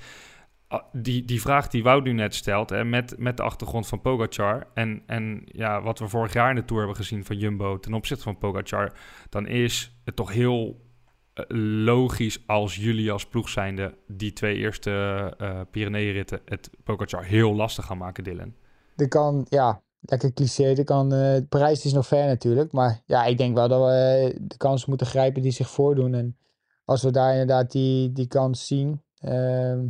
[0.68, 4.02] Ah, Die, die vraag die Wout nu net stelt, hè, met, met de achtergrond van
[4.02, 4.68] Pogacar...
[4.74, 7.94] En, en ja, wat we vorig jaar in de Tour hebben gezien van Jumbo ten
[7.94, 8.94] opzichte van Pogacar...
[9.30, 10.86] dan is het toch heel
[11.34, 11.46] eh,
[11.86, 13.98] logisch als jullie als ploeg zijnde...
[14.08, 14.92] die twee eerste
[15.38, 18.54] eh Pyreneeënritten het Pogacar heel lastig gaan maken, Dylan.
[18.96, 20.64] Er kan, ja, lekker cliché.
[20.76, 22.72] Er kan, eh Parijs is nog ver natuurlijk.
[22.72, 26.14] Maar ja, ik denk wel dat we de kansen moeten grijpen die zich voordoen.
[26.14, 26.38] En
[26.86, 29.88] als we daar inderdaad die, die kans zien, ehm,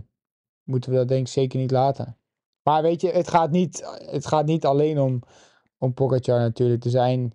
[0.64, 2.18] moeten we dat denk ik zeker niet laten.
[2.64, 5.22] Maar weet je, het gaat niet, het gaat niet alleen om,
[5.78, 6.84] om Pogacar natuurlijk.
[6.84, 7.34] Er zijn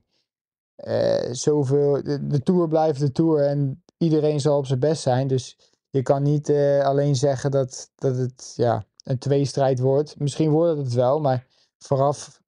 [0.77, 2.03] eh, zoveel...
[2.03, 5.27] De, de Tour blijft de Tour en iedereen zal op zijn best zijn.
[5.27, 5.57] Dus
[5.91, 10.19] je kan niet eh, alleen zeggen dat, dat het ja, een tweestrijd wordt.
[10.19, 11.47] Misschien wordt het wel, maar
[11.79, 12.45] vooraf, eh,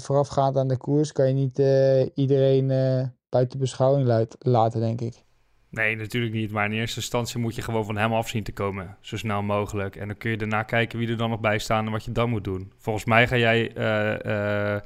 [0.00, 5.00] voorafgaand aan de koers kan je niet eh, iedereen eh, buiten beschouwing luid- laten, denk
[5.00, 5.24] ik.
[5.70, 6.50] Nee, natuurlijk niet.
[6.52, 8.96] Maar in eerste instantie moet je gewoon van hem af zien te komen.
[9.00, 9.96] Zo snel mogelijk.
[9.96, 12.12] En dan kun je daarna kijken wie er dan nog bij staan en wat je
[12.12, 12.72] dan moet doen.
[12.78, 14.80] Volgens mij ga jij eh, eh,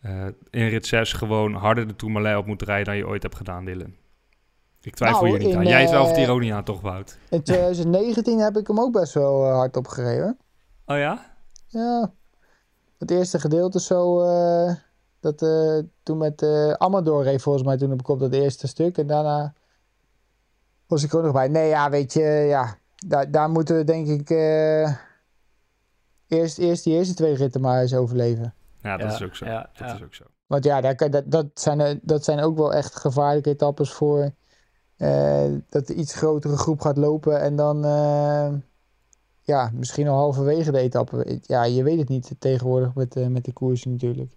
[0.00, 3.36] eh, in rit 6 gewoon harder de Tourmalet op moeten rijden dan je ooit hebt
[3.36, 3.94] gedaan, Dylan.
[4.80, 5.66] Ik twijfel Nou, hier niet in, aan.
[5.66, 7.18] Jij eh, die ironie aan, toch, Wout?
[7.30, 10.38] In 2019 heb ik hem ook best wel eh, hard opgereden.
[10.86, 11.34] Oh ja?
[11.66, 12.12] Ja,
[13.02, 14.74] het eerste gedeelte zo, eh,
[15.20, 18.98] dat eh, toen met eh, Amador reed volgens mij toen op kop dat eerste stuk.
[18.98, 19.54] En daarna
[20.86, 21.48] was ik er ook nog bij.
[21.48, 24.96] Nee, ja, weet je, ja, daar, daar moeten we denk ik eh,
[26.28, 28.54] eerst, eerst die eerste twee ritten maar eens overleven.
[28.82, 29.44] Ja, dat Ja, is ook zo.
[29.46, 29.94] ja, dat ja.
[29.94, 30.24] is ook zo.
[30.46, 34.30] Want ja, daar, kan- dat, dat, zijn, dat zijn ook wel echt gevaarlijke etappes voor
[34.96, 38.52] eh, dat de iets grotere groep gaat lopen en dan eh,
[39.42, 41.40] ja, misschien al halverwege de etappe.
[41.42, 44.32] Ja, je weet het niet tegenwoordig met, eh, met de koers natuurlijk.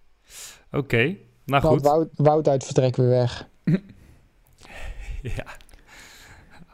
[0.70, 1.82] Oké, nou Want goed.
[1.82, 3.48] Wout, Wout uit vertrek weer weg.
[5.22, 5.46] Ja,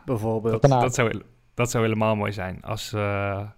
[0.05, 0.63] Bijvoorbeeld.
[0.63, 0.83] dat, Nou.
[0.83, 1.23] dat, zou,
[1.55, 3.49] dat zou helemaal mooi zijn als, eh,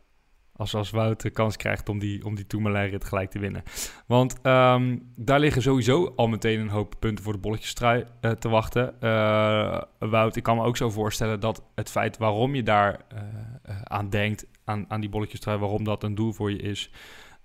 [0.53, 3.63] als, als Wout de kans krijgt om die, om die Tourmalet-rit gelijk te winnen.
[4.07, 8.49] Want ehm, daar liggen sowieso al meteen een hoop punten voor de bolletjestrui eh, te
[8.49, 9.01] wachten.
[9.01, 13.19] Eh, Wout, ik kan me ook zo voorstellen dat het feit waarom je daar eh,
[13.63, 16.91] eh, aan denkt, aan, aan die bolletjestrui, waarom dat een doel voor je is,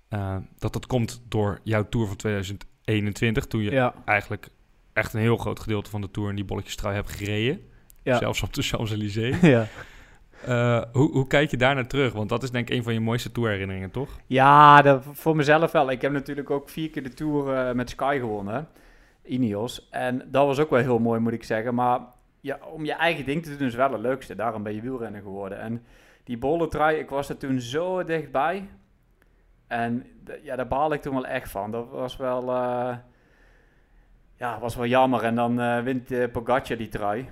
[0.10, 4.50] eh, dat dat komt door jouw Tour van 2021, toen je Ja, eigenlijk
[4.94, 7.62] echt een heel groot gedeelte van de Tour in die bolletjestrui hebt gereden.
[8.04, 8.18] ja.
[8.18, 9.40] Zelfs op de Champs-Élysées.
[9.56, 9.68] ja.
[10.46, 12.14] Eh, hoe, hoe kijk je daar naar terug?
[12.14, 14.20] Want dat is denk ik een van je mooiste tourherinneringen, toch?
[14.26, 15.92] Ja, dat, voor mezelf wel.
[15.92, 18.68] Ik heb natuurlijk ook vier keer de Tour eh, met Sky gewonnen.
[19.24, 19.88] Ineos.
[19.92, 21.76] En dat was ook wel heel mooi, moet ik zeggen.
[21.76, 22.00] Maar
[22.42, 24.36] ja, om je eigen ding te doen is wel het leukste.
[24.36, 25.60] Daarom ben je wielrenner geworden.
[25.60, 25.84] En
[26.30, 28.70] die bolletrui, ik was er toen zo dichtbij.
[29.68, 30.06] En
[30.42, 31.72] ja, daar baal ik toen wel echt van.
[31.72, 32.98] Dat was wel, eh,
[34.36, 35.24] ja, was wel jammer.
[35.24, 37.30] En dan eh, wint eh, Pogacar die trui.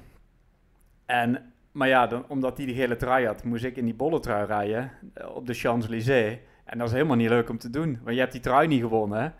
[1.05, 4.45] En, maar ja, dan, omdat hij die gele trui had, moest ik in die bolletrui
[4.45, 6.37] rijden eh, op de Champs-Élysées.
[6.65, 7.99] En dat is helemaal niet leuk om te doen.
[8.03, 9.33] Want je hebt die trui niet gewonnen.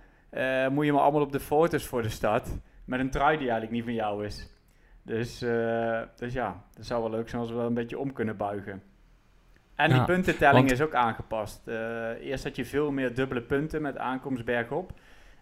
[0.71, 2.57] Moet je maar allemaal op de foto's voor de stad.
[2.85, 4.49] Met een trui die eigenlijk niet van jou is.
[5.01, 5.39] Dus,
[6.15, 8.81] dus ja, dat zou wel leuk zijn als we wel een beetje om kunnen buigen.
[9.77, 11.67] En die puntentelling want- is ook aangepast.
[11.67, 14.91] Eh, eerst had je veel meer dubbele punten met aankomst bergop.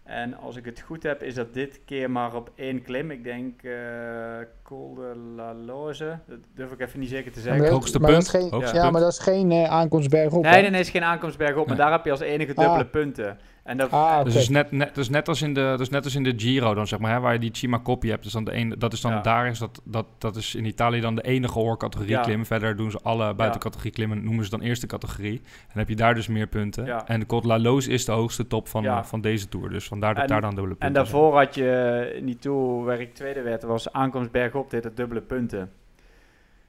[0.02, 3.10] En als ik het goed heb, is dat dit keer maar op één klim.
[3.10, 6.18] Ik denk eh Col de la Loze.
[6.28, 7.62] Dat durf ik even niet zeker te Maar zeggen.
[7.62, 8.92] dat- hoogste maar dat punt, is geen, hoogste ja, punt.
[8.92, 10.42] maar dat is geen eh, aankomst bergop.
[10.42, 11.66] Nee, nee, nee, is geen aankomst bergop.
[11.66, 12.64] Maar daar heb je als enige Ah.
[12.64, 13.38] dubbele punten.
[13.62, 14.24] En dat, Ah.
[14.24, 16.32] Dus het is net, net, dus net als in de, dus net als in de
[16.36, 18.22] Giro dan zeg maar, hè, waar je die Cima Coppi hebt.
[18.22, 19.20] Dus dan de ene, dat is dan Ja.
[19.20, 22.20] daar is dat, dat, dat is in Italië dan de enige hoorcategorie Ja.
[22.22, 22.46] klimmen.
[22.46, 25.32] Verder doen ze alle buitencategorie klimmen, noemen ze dan eerste categorie.
[25.38, 26.84] En dan heb je daar dus meer punten.
[26.84, 27.06] Ja.
[27.08, 28.98] En de Côte la Loze is de hoogste top van, Ja.
[28.98, 29.68] eh, van deze tour.
[29.70, 31.04] Dus vandaar dat En- daar dan dubbele punten En zijn.
[31.22, 34.96] daarvoor had je in die tour waar ik tweede werd, was aankomst bergop, dit het
[34.96, 35.72] dubbele punten.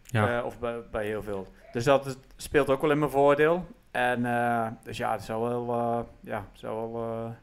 [0.04, 0.38] Ja.
[0.40, 1.48] Eh, of bij, bij heel veel.
[1.72, 3.68] Dus dat is- speelt ook wel in mijn voordeel.
[3.92, 7.36] En eh, dus ja, het zou wel, eh, ja, zou wel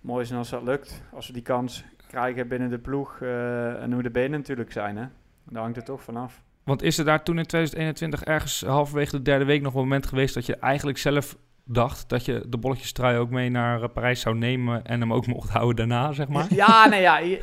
[0.00, 1.02] mooi zijn als dat lukt.
[1.12, 4.96] Als we die kans krijgen binnen de ploeg en hoe de benen natuurlijk zijn.
[4.96, 5.04] Hè?
[5.44, 6.42] Daar hangt het toch vanaf.
[6.64, 10.06] Want is er daar toen in 2021 ergens halverwege de derde week nog een moment
[10.06, 14.20] geweest dat je eigenlijk zelf dacht dat je de bolletjestrui ook mee naar eh, Parijs
[14.20, 16.46] zou nemen en hem ook mocht houden daarna, zeg maar?
[16.50, 17.18] Ja, nee, ja.
[17.18, 17.42] Ik,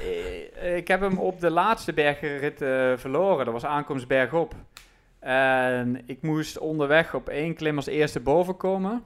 [0.76, 3.46] ik heb hem op de laatste bergrit eh, verloren.
[3.46, 4.56] Dat was aankomst bergop.
[5.20, 9.04] En ik moest onderweg op één klim als eerste boven komen.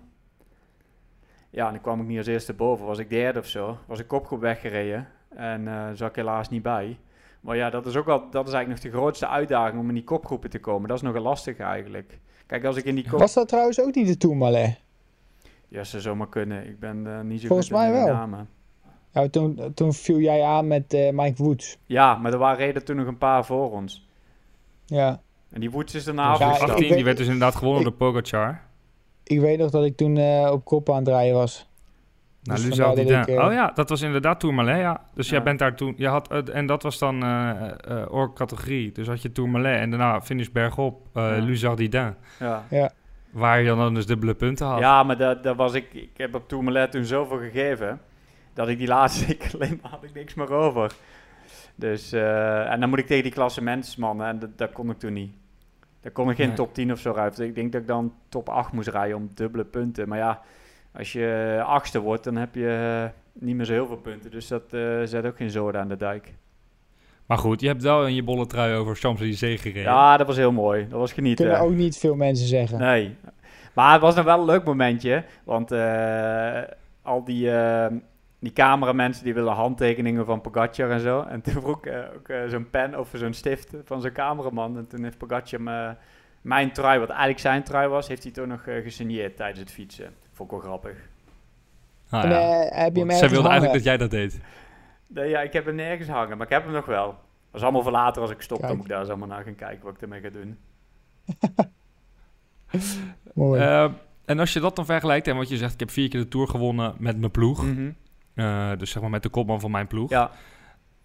[1.50, 2.86] Ja, en dan kwam ik niet als eerste boven.
[2.86, 3.78] Was ik derde of zo.
[3.86, 5.08] Was ik kopgroep weggereden.
[5.36, 6.97] En eh zat ik helaas niet bij.
[7.41, 9.93] Maar ja, dat is ook wel, dat is eigenlijk nog de grootste uitdaging om in
[9.93, 10.88] die kopgroepen te komen.
[10.88, 12.19] Dat is nogal lastig eigenlijk.
[12.47, 13.19] Kijk, als ik in die kop...
[13.19, 14.80] Was dat trouwens ook niet de Tourmalet?
[15.72, 16.68] Ja, ze zomaar kunnen.
[16.68, 18.14] Ik ben eh, niet zo Volgens goed in mij wel.
[18.14, 18.50] namen.
[19.14, 21.78] Ja, toen, toen viel jij aan met eh, Mike Woods.
[21.86, 24.08] Ja, maar er waren reden toen nog een paar voor ons.
[24.86, 25.22] Ja.
[25.52, 26.62] En die Woods is daarna Ja, Ja, afgestapt.
[26.72, 28.62] 18, ik weet- die werd dus inderdaad gewonnen ik- door Pogacar.
[29.24, 31.70] Ik weet nog dat ik toen eh, op kop aan het rijden was.
[32.44, 35.02] Nou, Dus ik, eh, Oh ja, dat was inderdaad Tourmalet, ja.
[35.14, 35.44] Dus jij Ja.
[35.44, 35.94] bent daar toen...
[35.98, 37.50] Je had, eh, en dat was dan eh
[38.02, 38.92] eh oorcategorie.
[38.92, 41.44] Dus had je Tourmalet en daarna finish bergop, eh Ja.
[41.44, 42.14] Luzard Didin.
[42.40, 42.92] Ja.
[43.32, 44.80] Waar je dan dus dubbele punten had.
[44.80, 45.94] ja, maar dat, dat was ik...
[45.94, 48.02] Ik heb op Tourmalet toen zoveel gegeven...
[48.54, 50.91] dat ik die laatste klim had ik niks meer over.
[51.76, 52.12] Dus...
[52.12, 54.28] eh, en dan moet ik tegen die klassementsmannen...
[54.28, 55.34] en dat, dat kon ik toen niet.
[56.02, 56.56] Daar kon ik geen Nee.
[56.56, 57.36] top 10 of zo rijden.
[57.36, 60.08] Dus ik denk dat ik dan top 8 moest rijden om dubbele punten.
[60.08, 60.41] Maar ja,
[60.94, 62.24] als je achtste wordt...
[62.24, 64.32] dan heb je eh, niet meer zo heel veel punten.
[64.32, 66.34] Dus dat eh, zet ook geen zoden aan de dijk.
[67.32, 69.91] Maar goed, je hebt wel in je bolle trui over Champs-Élysées gereden.
[69.91, 70.88] Ja, dat was heel mooi.
[70.89, 71.46] Dat was genieten.
[71.46, 72.80] Kunnen ook niet veel mensen zeggen.
[72.80, 73.15] Nee.
[73.74, 75.24] Maar het was nog wel een leuk momentje.
[75.44, 76.60] Want eh,
[77.02, 77.86] al die, eh,
[78.39, 81.22] die cameramensen die willen handtekeningen van Pogacar en zo.
[81.22, 84.78] En toen vroeg ik eh, ook eh, zo'n pen of zo'n stift van zo'n cameraman.
[84.78, 85.96] En toen heeft Pogacar me,
[86.41, 89.72] mijn trui, wat eigenlijk zijn trui was, heeft hij toen nog eh, gesigneerd tijdens het
[89.72, 90.10] fietsen.
[90.34, 90.96] Vond ik wel grappig.
[92.10, 92.39] Ah, En, ja.
[92.70, 93.50] eh, heb je hem Zij wilde hangen?
[93.52, 94.39] eigenlijk dat jij dat deed.
[95.13, 97.06] Nee, ja, ik heb hem nergens hangen, maar ik heb hem nog wel.
[97.08, 98.62] Dat is allemaal voor later als ik stop.
[98.62, 100.58] Dan moet ik daar eens allemaal naar gaan kijken wat ik ermee ga doen.
[103.34, 103.62] Mooi.
[103.62, 103.91] Eh,
[104.26, 106.28] en als je dat dan vergelijkt, en wat je zegt, ik heb vier keer de
[106.28, 107.65] Tour gewonnen met mijn ploeg.
[107.65, 107.91] Mhm.
[108.34, 110.10] Eh, dus zeg maar met de kopman van mijn ploeg.
[110.10, 110.32] Ja.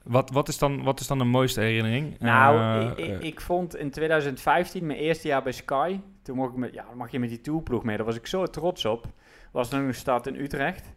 [0.03, 2.19] Wat, wat, is dan, wat is dan de mooiste herinnering?
[2.19, 6.53] Nou, Eh, ik, ik, ik vond in 2015, mijn eerste jaar bij Sky, toen mocht
[6.53, 7.97] ik met, ja, mag je met die tourploeg mee.
[7.97, 9.07] Daar was ik zo trots op.
[9.53, 10.93] Was nog een stad in Utrecht.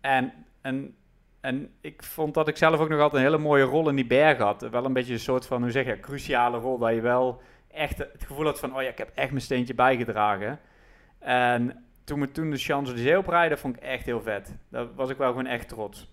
[0.00, 0.94] En En,
[1.42, 4.06] en ik vond dat ik zelf ook nog altijd een hele mooie rol in die
[4.06, 4.68] berg had.
[4.70, 6.78] Wel een beetje een soort van, hoe zeg je, cruciale rol.
[6.78, 9.74] Dat je wel echt het gevoel had van, oh ja, ik heb echt mijn steentje
[9.74, 10.60] bijgedragen.
[11.18, 14.56] En toen we toen de Champs-Élysées oprijden, vond ik echt heel vet.
[14.68, 16.10] Daar was ik wel gewoon echt trots.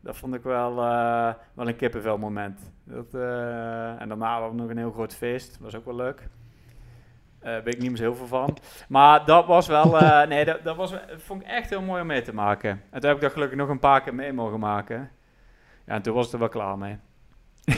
[0.00, 2.72] Dat vond ik wel, eh, wel een kippenvel moment.
[2.84, 5.58] Dat, eh, en daarna hadden we nog een heel groot feest.
[5.58, 6.28] was ook wel leuk.
[7.46, 8.56] Uh, weet ik niet meer zo heel veel van.
[8.88, 12.06] Maar dat was wel, eh, nee, dat, dat was, vond ik echt heel mooi om
[12.06, 12.70] mee te maken.
[12.70, 15.10] En toen heb ik dat gelukkig nog een paar keer mee mogen maken.
[15.86, 16.96] Ja, en toen was het er wel klaar mee.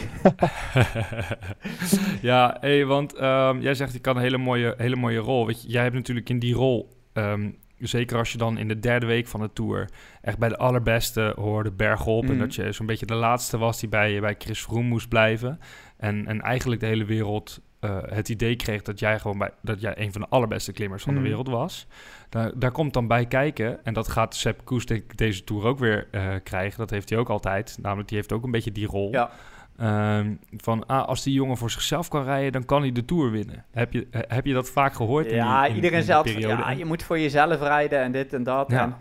[2.20, 5.46] ja, hey, want ehm, jij zegt je kan een hele mooie, hele mooie rol.
[5.46, 8.78] Weet je, jij hebt natuurlijk in die rol, ehm, zeker als je dan in de
[8.78, 9.88] derde week van de tour
[10.22, 12.22] echt bij de allerbeste hoorde bergop.
[12.24, 12.38] En Mhm.
[12.38, 15.61] dat je zo'n beetje de laatste was die bij, bij Chris Froome moest blijven.
[15.96, 19.80] En, en eigenlijk de hele wereld eh, het idee kreeg dat jij gewoon bij, dat
[19.80, 21.86] jij een van de allerbeste klimmers van de wereld was.
[22.28, 26.08] Daar, daar komt dan bij kijken, en dat gaat Sepp Koes deze tour ook weer
[26.10, 26.78] eh, krijgen.
[26.78, 27.78] Dat heeft hij ook altijd.
[27.82, 29.10] Namelijk, die heeft ook een beetje die rol.
[29.12, 29.30] Ja.
[29.76, 33.30] Ehm, van ah, als die jongen voor zichzelf kan rijden, dan kan hij de tour
[33.30, 33.64] winnen.
[33.70, 35.26] Heb je, heb je dat vaak gehoord?
[35.26, 36.62] in Ja, die, in- iedereen in periode?
[36.62, 38.70] ja, je moet voor jezelf rijden en dit en dat.
[38.70, 38.82] Ja.
[38.82, 38.96] En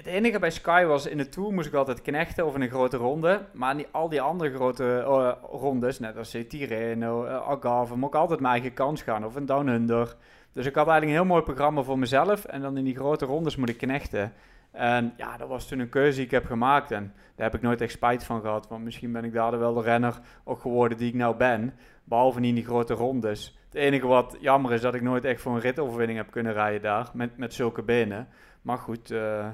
[0.00, 2.68] het enige bij Sky was, in de Tour moest ik altijd knechten of in een
[2.68, 3.46] grote ronde.
[3.52, 8.14] Maar niet al die andere grote eh, rondes, net als eh, Tirreno, uh, Algarve, mocht
[8.14, 9.24] ik altijd mijn eigen kans gaan.
[9.24, 10.16] Of een Down Under.
[10.52, 12.44] Dus ik had eigenlijk een heel mooi programma voor mezelf.
[12.44, 14.32] En dan in die grote rondes moet ik knechten.
[14.70, 16.90] En ja, dat was toen een keuze die ik heb gemaakt.
[16.90, 18.68] En daar heb ik nooit echt spijt van gehad.
[18.68, 21.74] Want misschien ben ik daardoor wel de renner ook geworden die ik nou ben.
[22.04, 23.58] Behalve niet in die grote rondes.
[23.66, 26.82] Het enige wat jammer is dat ik nooit echt voor een ritoverwinning heb kunnen rijden
[26.82, 27.10] daar.
[27.12, 28.28] Met, met zulke benen.
[28.62, 29.46] Maar goed, eh,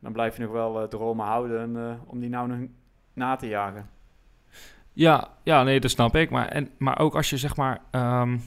[0.00, 2.58] dan blijf je nog wel eh, dromen houden eh, om die nou nog
[3.12, 3.88] na te jagen.
[4.92, 6.30] Ja, ja, nee, dat snap ik.
[6.30, 7.80] Maar, en, maar ook als je zeg maar.
[7.90, 8.38] ehm,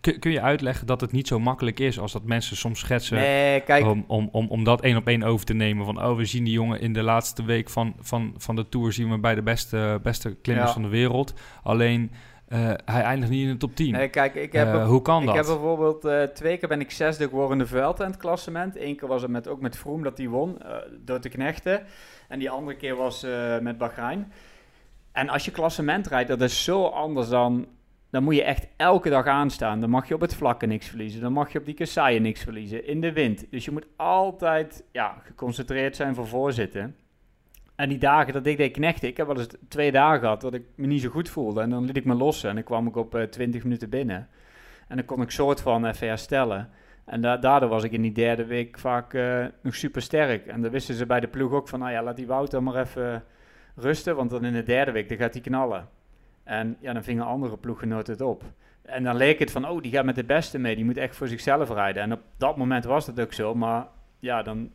[0.00, 3.16] kun, kun je uitleggen dat het niet zo makkelijk is als dat mensen soms schetsen.
[3.16, 3.86] Nee, kijk.
[3.86, 5.84] Om, om, om, om dat één op één over te nemen.
[5.84, 8.92] Van oh, we zien die jongen in de laatste week van, van, van de tour.
[8.92, 10.74] zien we bij de beste, beste klimmers Ja.
[10.74, 11.34] van de wereld.
[11.62, 12.10] Alleen
[12.54, 13.92] eh, hij eindigt niet in de top 10.
[13.92, 15.36] Nee, kijk, ik heb, Eh, hoe kan ik dat?
[15.36, 18.76] heb bijvoorbeeld eh, twee keer ben ik zesde geworden in de Vuelta in het klassement.
[18.76, 20.58] Eén keer was het met, ook met Vroom dat hij won,
[21.04, 21.82] door te knechten.
[22.28, 23.26] En die andere keer was
[23.60, 24.32] met Bahrein.
[25.12, 27.66] En als je klassement rijdt, dat is zo anders dan...
[28.10, 29.80] Dan moet je echt elke dag aanstaan.
[29.80, 31.20] Dan mag je op het vlakke niks verliezen.
[31.20, 32.86] Dan mag je op die kasseien niks verliezen.
[32.86, 33.46] In de wind.
[33.50, 36.96] Dus je moet altijd ja, geconcentreerd zijn voor voorzitten.
[37.74, 40.54] En die dagen dat ik deed knechten, ik heb wel eens twee dagen gehad dat
[40.54, 41.60] ik me niet zo goed voelde.
[41.60, 44.28] En dan liet ik me los en dan kwam ik op eh 20 minuten binnen.
[44.88, 46.68] En dan kon ik soort van even herstellen.
[47.04, 50.46] En da- daardoor was ik in die derde week vaak eh, nog super sterk.
[50.46, 52.80] En dan wisten ze bij de ploeg ook van, nou ja, laat die Wouter maar
[52.80, 53.24] even
[53.76, 54.16] rusten.
[54.16, 55.88] Want dan in de derde week, dan gaat hij knallen.
[56.44, 58.42] En ja, dan vingen andere ploeggenoten het op.
[58.82, 60.74] En dan leek het van, oh, die gaat met de beste mee.
[60.76, 62.02] Die moet echt voor zichzelf rijden.
[62.02, 63.54] En op dat moment was dat ook zo.
[63.54, 63.86] Maar
[64.18, 64.70] ja, dan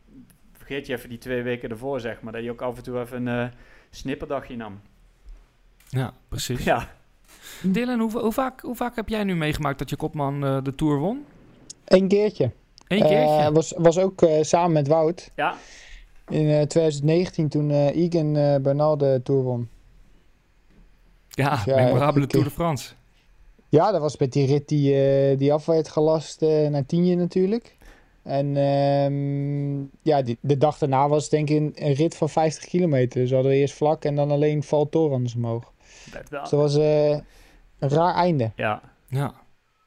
[0.70, 2.32] vergeet je even die twee weken ervoor, zeg maar.
[2.32, 3.52] Dat je ook af en toe even een eh,
[3.90, 4.80] snipperdagje nam.
[5.88, 6.64] Ja, precies.
[6.64, 6.88] Ja.
[7.62, 10.74] Dylan, hoe, hoe, vaak, hoe vaak heb jij nu meegemaakt dat je kopman eh, de
[10.74, 11.24] Tour won?
[11.84, 12.50] Eén keertje.
[12.88, 13.36] Eén keertje?
[13.36, 15.30] Eh, was, was ook eh, samen met Wout.
[15.36, 15.54] Ja.
[16.28, 19.68] In eh, 2019 toen eh Egan eh, Bernal de Tour won.
[21.28, 22.94] ja, Dus ja, memorabele Tour de France.
[23.70, 27.16] Ja, dat was met die rit die, eh, die af werd gelast eh, naar Tienje
[27.16, 27.76] natuurlijk.
[28.22, 32.28] En ehm, ja, die, de dag daarna was het denk ik een, een rit van
[32.28, 33.20] 50 kilometer.
[33.20, 35.72] Dus we hadden eerst vlak en dan alleen valtorens omhoog.
[36.12, 36.40] Dat wel.
[36.40, 37.10] Dus dat was eh,
[37.78, 38.52] een raar einde.
[38.56, 38.82] Ja.
[39.08, 39.34] Ja.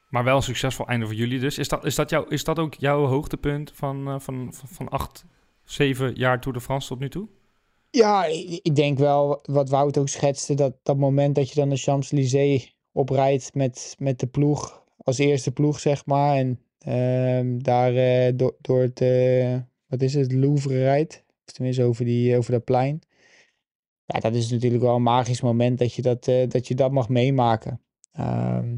[0.08, 1.58] Maar wel een succesvol einde voor jullie dus.
[1.58, 4.88] Is dat, is dat, jou, is dat ook jouw hoogtepunt van, eh, van, van, van
[4.88, 5.24] acht,
[5.64, 7.28] zeven jaar Tour de France tot nu toe?
[7.90, 10.54] Ja, ik, ik denk wel wat Wout ook schetste.
[10.54, 14.82] Dat, dat moment dat je dan de Champs-Élysées oprijdt met, met de ploeg.
[14.98, 16.36] Als eerste ploeg, zeg maar.
[16.36, 21.24] En ehm, daar eh, door, door het, eh, wat is het, Louvre rijdt.
[21.44, 23.02] Tenminste over, die, over dat plein.
[24.06, 26.90] Ja, dat is natuurlijk wel een magisch moment dat je dat, eh, dat, je dat
[26.90, 27.80] mag meemaken.
[28.12, 28.76] Ehm,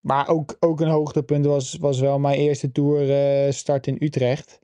[0.00, 4.58] maar ook, ook een hoogtepunt was, was wel mijn eerste tour start in Utrecht.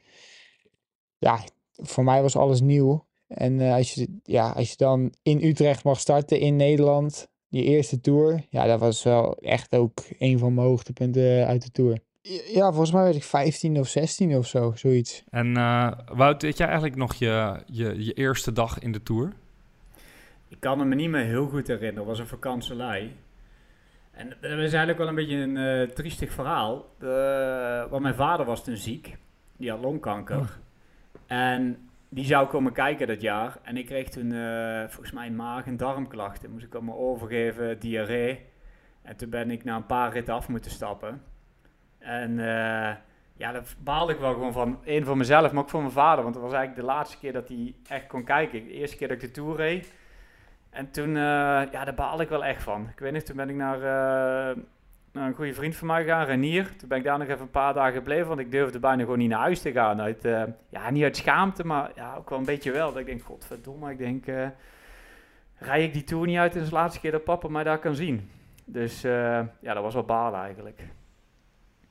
[1.19, 3.07] Ja, voor mij was alles nieuw.
[3.27, 8.01] En als, je, ja, als je dan in Utrecht mag starten in Nederland, je eerste
[8.01, 11.99] tour, ja, dat was wel echt ook een van mijn hoogtepunten uit de tour.
[12.31, 15.25] Ja, volgens mij werd ik 15 of 16 of zo, zoiets.
[15.31, 19.33] En eh Wout, weet jij eigenlijk nog je, je, je eerste dag in de Tour?
[20.49, 21.99] Ik kan me niet meer heel goed herinneren.
[21.99, 23.17] Het was een vakantselei.
[24.11, 26.95] En dat is eigenlijk wel een beetje een eh, triestig verhaal.
[26.99, 29.17] De, want mijn vader was toen ziek.
[29.57, 30.59] Die had longkanker.
[31.27, 33.59] En die zou komen kijken dat jaar.
[33.63, 36.51] En ik kreeg toen eh, volgens mij maag- en darmklachten.
[36.51, 38.41] Moest ik allemaal overgeven, diarree.
[39.03, 41.23] En toen ben ik na een paar ritten af moeten stappen.
[42.03, 42.97] En eh,
[43.37, 44.79] ja, daar baalde ik wel gewoon van.
[44.85, 46.23] Eén voor mezelf, maar ook voor mijn vader.
[46.23, 48.65] Want dat was eigenlijk de laatste keer dat hij echt kon kijken.
[48.65, 49.93] De eerste keer dat ik de Tour reed.
[50.71, 51.15] En toen, uh,
[51.73, 52.89] ja, daar baalde ik wel echt van.
[52.93, 54.63] Ik weet niet, toen ben ik naar, uh,
[55.13, 56.77] naar, een goede vriend van mij gegaan, Renier.
[56.77, 59.19] Toen ben ik daar nog even een paar dagen gebleven, want ik durfde bijna gewoon
[59.19, 60.01] niet naar huis te gaan.
[60.01, 60.23] Uit,
[60.69, 62.89] ja, niet uit schaamte, maar ja, ook wel een beetje wel.
[62.89, 64.25] Dat ik denk, godverdomme, ik denk,
[65.57, 67.79] rij ik die Tour niet uit en is de laatste keer dat papa mij daar
[67.79, 68.31] kan zien.
[68.65, 70.83] Dus ja, dat was wel balen eigenlijk.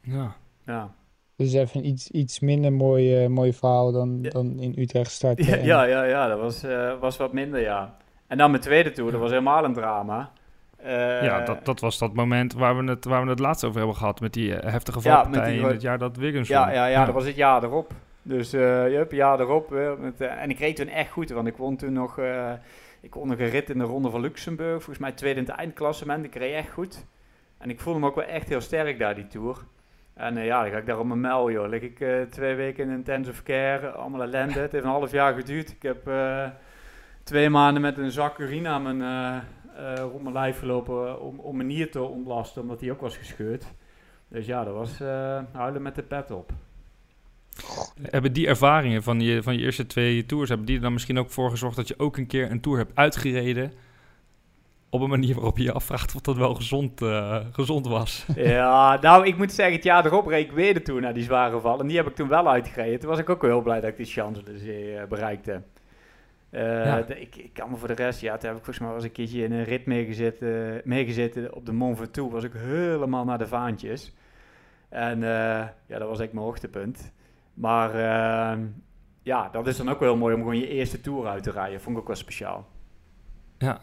[0.01, 0.35] Ja.
[0.65, 0.93] Ja.
[1.35, 5.45] Dus even een iets, iets minder mooi, mooi verhaal dan, dan in Utrecht starten.
[5.45, 6.63] Ja, ja, ja, ja, dat was,
[6.99, 7.97] was wat minder, ja.
[8.27, 10.31] En dan mijn tweede tour, dat was helemaal een drama.
[10.83, 13.77] Uh, ja, dat, dat was dat moment waar we, het, waar we het laatst over
[13.77, 14.19] hebben gehad.
[14.19, 17.13] Met die heftige valpartij ja, in het jaar dat Wiggins ja, ja, ja, ja, dat
[17.13, 17.91] was het jaar erop.
[18.21, 19.69] Dus uh, je hebt jaar erop.
[19.99, 22.19] Met, en ik reed toen echt goed, want ik won toen nog...
[23.01, 24.75] ik won nog een rit in de Ronde van Luxemburg.
[24.75, 26.25] Volgens mij tweede in het eindklassement.
[26.25, 27.05] Ik reed echt goed.
[27.57, 29.57] En ik voelde me ook wel echt heel sterk daar, die tour.
[30.13, 31.69] En ja, dan ga ik daar op mijn mel, joh.
[31.69, 33.89] Lig ik twee weken in intensive care.
[33.89, 34.59] Allemaal ellende.
[34.59, 35.71] het heeft een half jaar geduurd.
[35.71, 36.11] Ik heb
[37.23, 39.41] twee maanden met een zak urine aan mijn,
[39.95, 43.65] rond mijn lijf gelopen om, om mijn nier te ontlasten, omdat die ook was gescheurd.
[44.27, 44.99] Dus ja, dat was
[45.51, 46.51] huilen met de pet op.
[48.01, 51.19] Hebben die ervaringen van je, van je eerste twee tours, hebben die er dan misschien
[51.19, 53.71] ook voor gezorgd dat je ook een keer een tour hebt uitgereden?
[54.93, 58.25] Op een manier waarop je je afvraagt of dat wel gezond, uh, gezond was.
[58.35, 61.23] Ja, nou, ik moet zeggen, het jaar erop reed ik weer de tour naar die
[61.23, 61.79] zware val.
[61.79, 62.99] En die heb ik toen wel uitgereden.
[62.99, 65.61] Toen was ik ook wel heel blij dat ik die Champs-Élysées bereikte.
[66.51, 69.03] Uh, ik, ik, kan me voor de rest, ja, toen heb ik volgens mij was
[69.03, 72.33] een keertje in een rit meegezeten, meegezeten op de Mont Ventoux.
[72.33, 74.13] Was ik helemaal naar de vaantjes.
[74.89, 77.11] En ja, dat was echt mijn hoogtepunt.
[77.53, 77.95] Maar
[79.23, 81.51] ja, dat is dan ook wel heel mooi om gewoon je eerste tour uit te
[81.51, 81.81] rijden.
[81.81, 82.67] Vond ik ook wel speciaal.
[83.57, 83.79] Ja,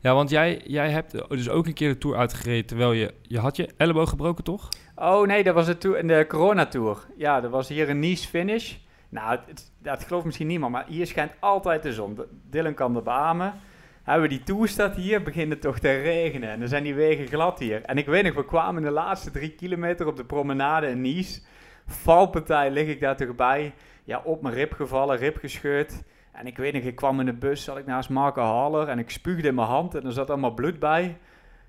[0.00, 3.38] ja want jij, jij hebt dus ook een keer de tour uitgereden terwijl je, je
[3.38, 4.68] had je elleboog gebroken, toch?
[4.94, 7.06] Oh nee, dat was het in de Corona Tour.
[7.16, 8.74] Ja, dat was hier een Nice finish.
[9.08, 9.38] Nou,
[9.78, 12.18] dat gelooft misschien niemand, maar hier schijnt altijd de zon.
[12.50, 13.54] Dylan kan er beamen.
[14.02, 16.50] Hebben we die toestad hier, begint het toch te regenen.
[16.50, 17.82] En dan zijn die wegen glad hier.
[17.82, 21.40] En ik weet nog, we kwamen de laatste drie kilometer op de promenade in Nice.
[21.86, 23.74] Valpartij lig ik daar toch bij.
[24.04, 26.02] Ja, op mijn rib gevallen, rib gescheurd.
[26.32, 28.98] En ik weet nog, ik kwam in de bus, zat ik naast Marco Haller en
[28.98, 31.16] ik spuugde in mijn hand en er zat allemaal bloed bij.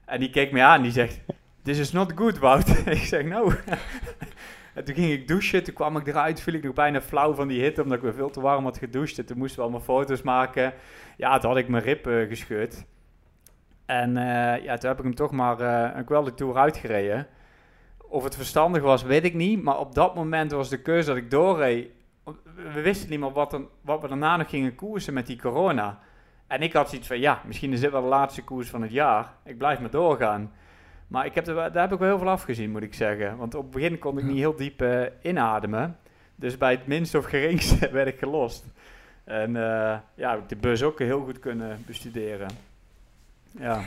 [0.06, 1.20] En die keek me aan en die zegt,
[1.62, 2.68] this is not good, Wout.
[2.86, 3.54] ik zeg, nou,
[4.76, 7.48] en toen ging ik douchen, toen kwam ik eruit, viel ik nog bijna flauw van
[7.48, 9.18] die hitte, omdat ik weer veel te warm had gedoucht.
[9.18, 10.74] En toen moesten we allemaal foto's maken.
[11.18, 12.86] Ja, toen had ik mijn rib uh, gescheurd.
[13.86, 17.28] En uh, ja, toen heb ik hem toch maar uh, een kwelde tour uitgereden.
[17.98, 19.64] Of het verstandig was, weet ik niet.
[19.64, 21.90] Maar op dat moment was de keuze dat ik doorreed.
[22.74, 26.00] We wisten niet meer wat, wat we daarna nog gingen koersen met die corona.
[26.48, 28.92] En ik had zoiets van, ja, misschien is dit wel de laatste koers van het
[28.92, 29.34] jaar.
[29.46, 30.52] Ik blijf maar doorgaan.
[31.08, 33.38] Maar ik heb er, daar heb ik wel heel veel afgezien, moet ik zeggen.
[33.38, 35.98] Want op het begin kon ik niet heel diep uh, inademen.
[36.36, 38.66] Dus bij het minste of geringste werd ik gelost.
[39.24, 42.48] En uh, ja, heb ik de bus ook heel goed kunnen bestuderen.
[43.60, 43.82] Ja.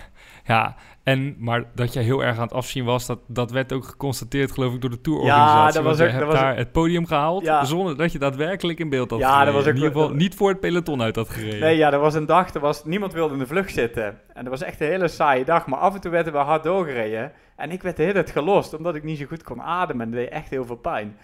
[0.44, 3.84] Ja, en, maar dat jij heel erg aan het afzien was, dat, dat werd ook
[3.84, 5.66] geconstateerd, geloof ik, door de tourorganisatie.
[5.66, 7.64] Ja, dat was ook, je hebt daar het podium gehaald, ja.
[7.64, 10.34] zonder dat je daadwerkelijk in beeld had ja, dat was ook, in ieder geval niet
[10.34, 11.60] voor het peloton uit had gereden.
[11.60, 14.20] Nee, ja, er was een dag, er was, niemand wilde in de vlucht zitten.
[14.32, 16.62] En dat was echt een hele saaie dag, maar af en toe werden we hard
[16.62, 17.32] doorgereden.
[17.56, 20.06] En ik werd de hele tijd gelost, omdat ik niet zo goed kon ademen.
[20.06, 21.16] En dat deed echt heel veel pijn.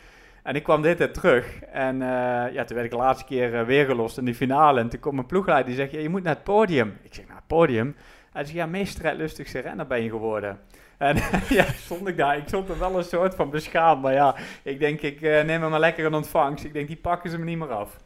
[0.42, 1.60] En ik kwam dit tijd terug.
[1.60, 2.06] En uh,
[2.52, 4.80] ja, toen werd ik de laatste keer uh, weer gelost in de finale.
[4.80, 6.98] En toen kwam mijn ploegleider die zegt, ja, je moet naar het podium.
[7.02, 7.96] Ik zeg, naar het podium?
[8.32, 10.58] Hij zei, ja, meest strijdlustigste renner ben je geworden.
[10.98, 11.16] En
[11.58, 12.36] ja, stond ik daar.
[12.36, 14.02] Ik stond er wel een soort van beschaamd.
[14.02, 16.64] Maar ja, ik denk, ik uh, neem hem maar lekker in ontvangst.
[16.64, 17.96] Ik denk, die pakken ze me niet meer af.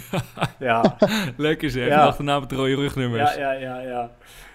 [0.58, 0.96] ja.
[1.36, 2.04] Lekker zeg, ja.
[2.06, 3.34] achterna met rode rugnummers.
[3.34, 4.10] Ja, ja, ja, ja.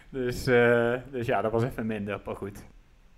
[0.09, 2.59] Dus, uh, dus ja, dat was even minder, maar goed.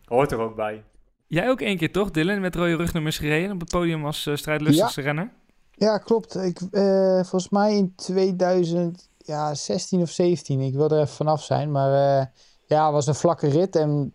[0.06, 0.84] Hoort er ook bij.
[1.28, 4.36] Jij ook één keer toch, Dylan, met rode rugnummers gereden op het podium als uh,
[4.36, 5.08] strijdlustigste ja.
[5.08, 5.30] renner?
[5.72, 6.36] Ja, klopt.
[6.36, 6.60] Ik,
[7.22, 10.60] volgens mij in 2000 ja, 16 of 17.
[10.60, 11.72] Ik wil er even vanaf zijn.
[11.72, 12.26] Maar uh,
[12.66, 13.76] ja, het was een vlakke rit.
[13.76, 14.14] En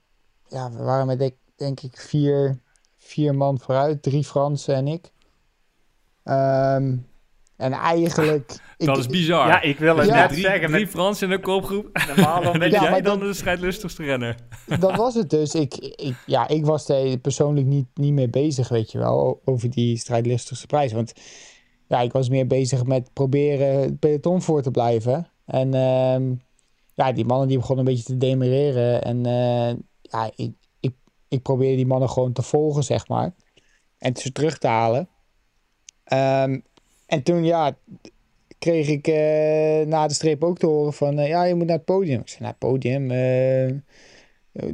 [0.48, 2.60] ja, we waren met denk ik vier,
[2.96, 4.02] vier man vooruit.
[4.02, 5.12] Drie Fransen en ik.
[6.24, 7.06] Um,
[7.56, 8.48] en eigenlijk...
[8.76, 9.48] dat ik, is bizar.
[9.48, 10.70] Ja, ik wil het ja, net drie, zeggen.
[10.70, 11.88] Drie Fransen in een kopgroep.
[12.08, 14.36] Normaal dan ben ja, jij dan de strijdlustigste renner.
[14.80, 15.54] Dat was het dus.
[15.54, 19.70] Ik, ik, ja, ik was er persoonlijk niet, niet mee bezig, weet je wel, over
[19.70, 20.92] die strijdlustigste prijs.
[20.92, 21.12] Want
[21.88, 25.28] ja, ik was meer bezig met proberen het peloton voor te blijven.
[25.44, 26.36] En uh,
[26.94, 29.02] ja, die mannen die begonnen een beetje te demereren.
[29.02, 30.94] En uh, ja, ik, ik,
[31.28, 33.34] ik probeerde die mannen gewoon te volgen, zeg maar.
[33.98, 35.08] En ze terug te halen.
[36.12, 36.62] Um,
[37.06, 37.76] en toen, ja,
[38.58, 41.16] kreeg ik uh, na de streep ook te horen van...
[41.16, 42.20] ja, je moet naar het podium.
[42.20, 43.10] Ik zei, naar het podium?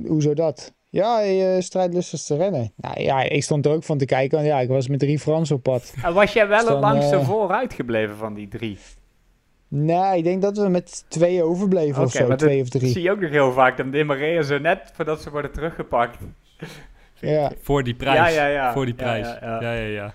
[0.06, 0.72] hoezo dat?
[0.94, 2.72] Ja, je strijdlustig te rennen.
[2.76, 4.36] Nou ja, ik stond er ook van te kijken.
[4.38, 5.94] Want ja, ik was met drie Fransen op pad.
[6.04, 8.78] En was jij wel Dus het dan, langste eh, vooruit gebleven van die drie?
[9.68, 12.34] Nee, ik denk dat we met twee overbleven of Oké, zo.
[12.34, 12.90] Twee dat of drie.
[12.92, 13.76] zie je ook nog heel vaak.
[13.76, 16.18] Dan demareren ze net voordat ze worden teruggepakt.
[17.20, 17.52] Ja.
[17.60, 18.16] Voor die prijs.
[18.16, 18.72] Ja, ja, ja.
[18.72, 19.26] Voor die Ja, prijs.
[19.26, 19.72] ja, Ja, ja.
[19.72, 20.14] ja, ja.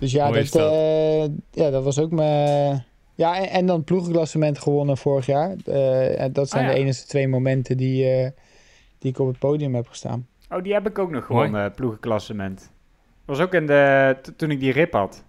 [0.00, 0.72] Dus ja, dat, dat.
[0.72, 2.84] eh, ja, dat was ook mijn...
[3.14, 5.54] Ja, en, en dan het ploegenklassement gewonnen vorig jaar.
[5.64, 6.74] Eh, en dat zijn Ah, ja.
[6.74, 8.30] de enige twee momenten die, eh,
[9.02, 10.26] die ik op het podium heb gestaan.
[10.50, 11.44] Oh, die heb ik ook nog Mooi.
[11.46, 12.72] gewonnen, ploegenklassement.
[13.24, 15.24] was ook in de, t- toen ik die rip had.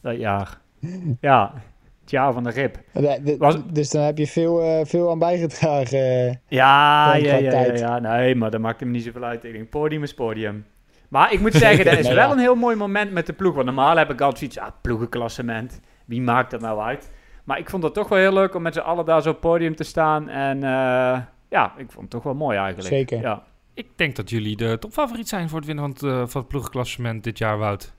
[0.00, 0.58] Dat jaar.
[1.20, 1.52] Ja,
[2.00, 2.78] het jaar van de rip.
[2.92, 5.98] De- de- Was- Dus dan heb je veel, eh, veel aan bijgedragen.
[5.98, 6.34] eh.
[6.48, 7.78] Ja, ja, ja, ja, tijd.
[7.78, 7.98] ja.
[7.98, 9.44] Nee, maar dat maakt hem niet zoveel uit.
[9.44, 10.66] Ik denk, podium is podium.
[11.08, 12.32] Maar ik moet zeggen, dat is Nee, wel ja.
[12.32, 13.54] een heel mooi moment met de ploeg.
[13.54, 15.80] Want normaal heb ik altijd zoiets, ah, ploegenklassement.
[16.04, 17.10] Wie maakt dat nou uit?
[17.44, 19.34] Maar ik vond het toch wel heel leuk om met z'n allen daar zo op
[19.34, 20.28] het podium te staan.
[20.28, 21.18] En eh,
[21.50, 22.88] ja, ik vond het toch wel mooi eigenlijk.
[22.94, 23.20] Zeker.
[23.20, 23.44] Ja.
[23.74, 26.50] Ik denk dat jullie de topfavoriet zijn voor het winnen van het, eh, van het
[26.50, 27.94] ploegklassement dit jaar, Wout.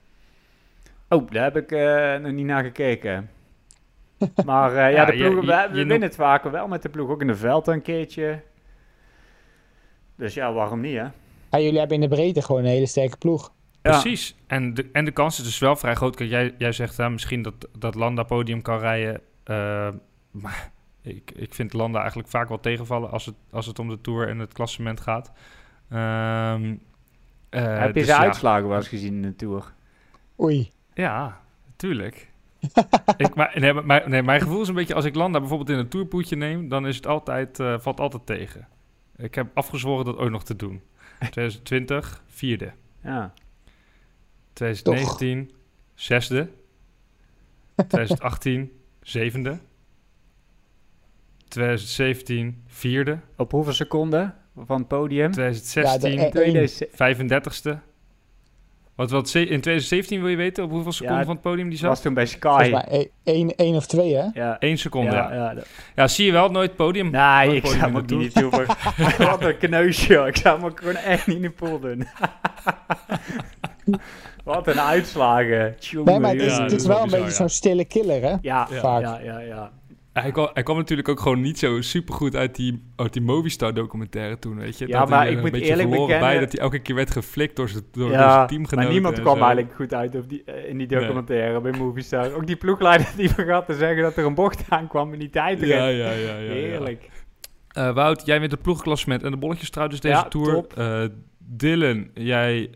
[1.08, 3.30] Oh, daar heb ik eh, nog niet naar gekeken.
[4.44, 6.82] Maar eh, ja, Ja, de ploegen, je- we, we je winnen het vaker wel met
[6.82, 7.08] de ploeg.
[7.10, 8.42] Ook in de veld een keertje.
[10.16, 11.04] Dus ja, waarom niet, hè?
[11.50, 13.52] Ja, jullie hebben in de breedte gewoon een hele sterke ploeg.
[13.82, 13.90] Ja.
[13.90, 14.36] Precies.
[14.46, 16.16] En de, en de kans is dus wel vrij groot.
[16.16, 19.20] Kijk, jij, jij zegt hè, misschien dat, dat Landa podium kan rijden.
[19.44, 19.88] eh,
[20.30, 20.70] maar
[21.02, 24.28] ik, ik vind Landa eigenlijk vaak wel tegenvallen als het, als het om de Tour
[24.28, 25.32] en het klassement gaat.
[25.88, 26.74] Ehm,
[27.48, 28.26] eh, heb je dus zijn ja.
[28.26, 29.72] uitslagen wel eens gezien in de Tour?
[30.40, 30.70] Oei.
[30.94, 31.40] Ja,
[31.76, 32.28] tuurlijk.
[33.16, 35.70] ik, maar, nee, maar- maar- nee, mijn gevoel is een beetje, als ik Landa bijvoorbeeld
[35.70, 38.68] in een tourpoetje neem, dan is het altijd, eh, valt altijd tegen.
[39.16, 40.82] Ik heb afgezworen dat ook nog te doen.
[41.18, 42.72] 2020, vierde.
[43.02, 43.32] Ja.
[44.52, 45.50] 2019,
[45.94, 46.50] zesde.
[47.74, 48.72] 2018,
[49.02, 49.58] zevende.
[51.50, 53.18] 2017, vierde.
[53.36, 54.34] Op hoeveel seconden
[54.66, 55.30] van het podium?
[55.30, 56.68] 2016, Ja, de- eh, één.
[56.92, 57.78] 35ste.
[58.94, 61.78] Wat, wat, in 2017 wil je weten op hoeveel seconden Ja, van het podium die
[61.78, 62.04] Dat was zat?
[62.06, 62.72] toen bij Sky.
[63.24, 64.24] één, één of twee, hè?
[64.34, 64.56] Ja.
[64.58, 65.34] Eén seconde, ja.
[65.34, 67.10] ja, dat- Ja, zie je wel, nooit podium.
[67.10, 68.66] Nee, Nooit ik podium zou ook niet Tour.
[69.30, 70.14] Wat een kneusje.
[70.26, 72.06] Ik zou hem ook gewoon echt niet in de pool doen.
[74.44, 75.76] Wat een uitslagen.
[75.78, 77.30] Tjonge, Nee, maar het is, ja, het is is wel een beetje ja.
[77.30, 78.28] zo'n stille killer, hè?
[78.28, 79.00] Ja, ja, Vaak.
[79.02, 79.70] ja, ja, ja.
[80.12, 83.74] Hij kwam, hij kwam natuurlijk ook gewoon niet zo supergoed uit die, uit die Movistar
[83.74, 84.88] documentaire toen, weet je.
[84.88, 87.56] Ja, Dat maar hij ik moet eerlijk bekennen- bij dat hij elke keer werd geflikt
[87.56, 88.78] door zijn, door, door Ja, zijn teamgenoten.
[88.84, 89.42] maar niemand kwam zo.
[89.44, 92.32] eigenlijk goed uit op die, eh, in die documentaire bij Movistar.
[92.32, 95.60] Ook die ploegleider die vergat te zeggen dat er een bocht aankwam in die tijd.
[95.60, 96.10] Ja, ja, ja.
[96.10, 96.52] ja, ja.
[96.52, 97.10] Heerlijk.
[97.68, 100.64] Eh, Wout, jij wint het ploegklassement en de bolletjes trouwens deze Ja, Tour.
[100.76, 101.02] Eh,
[101.38, 102.70] Dylan, jij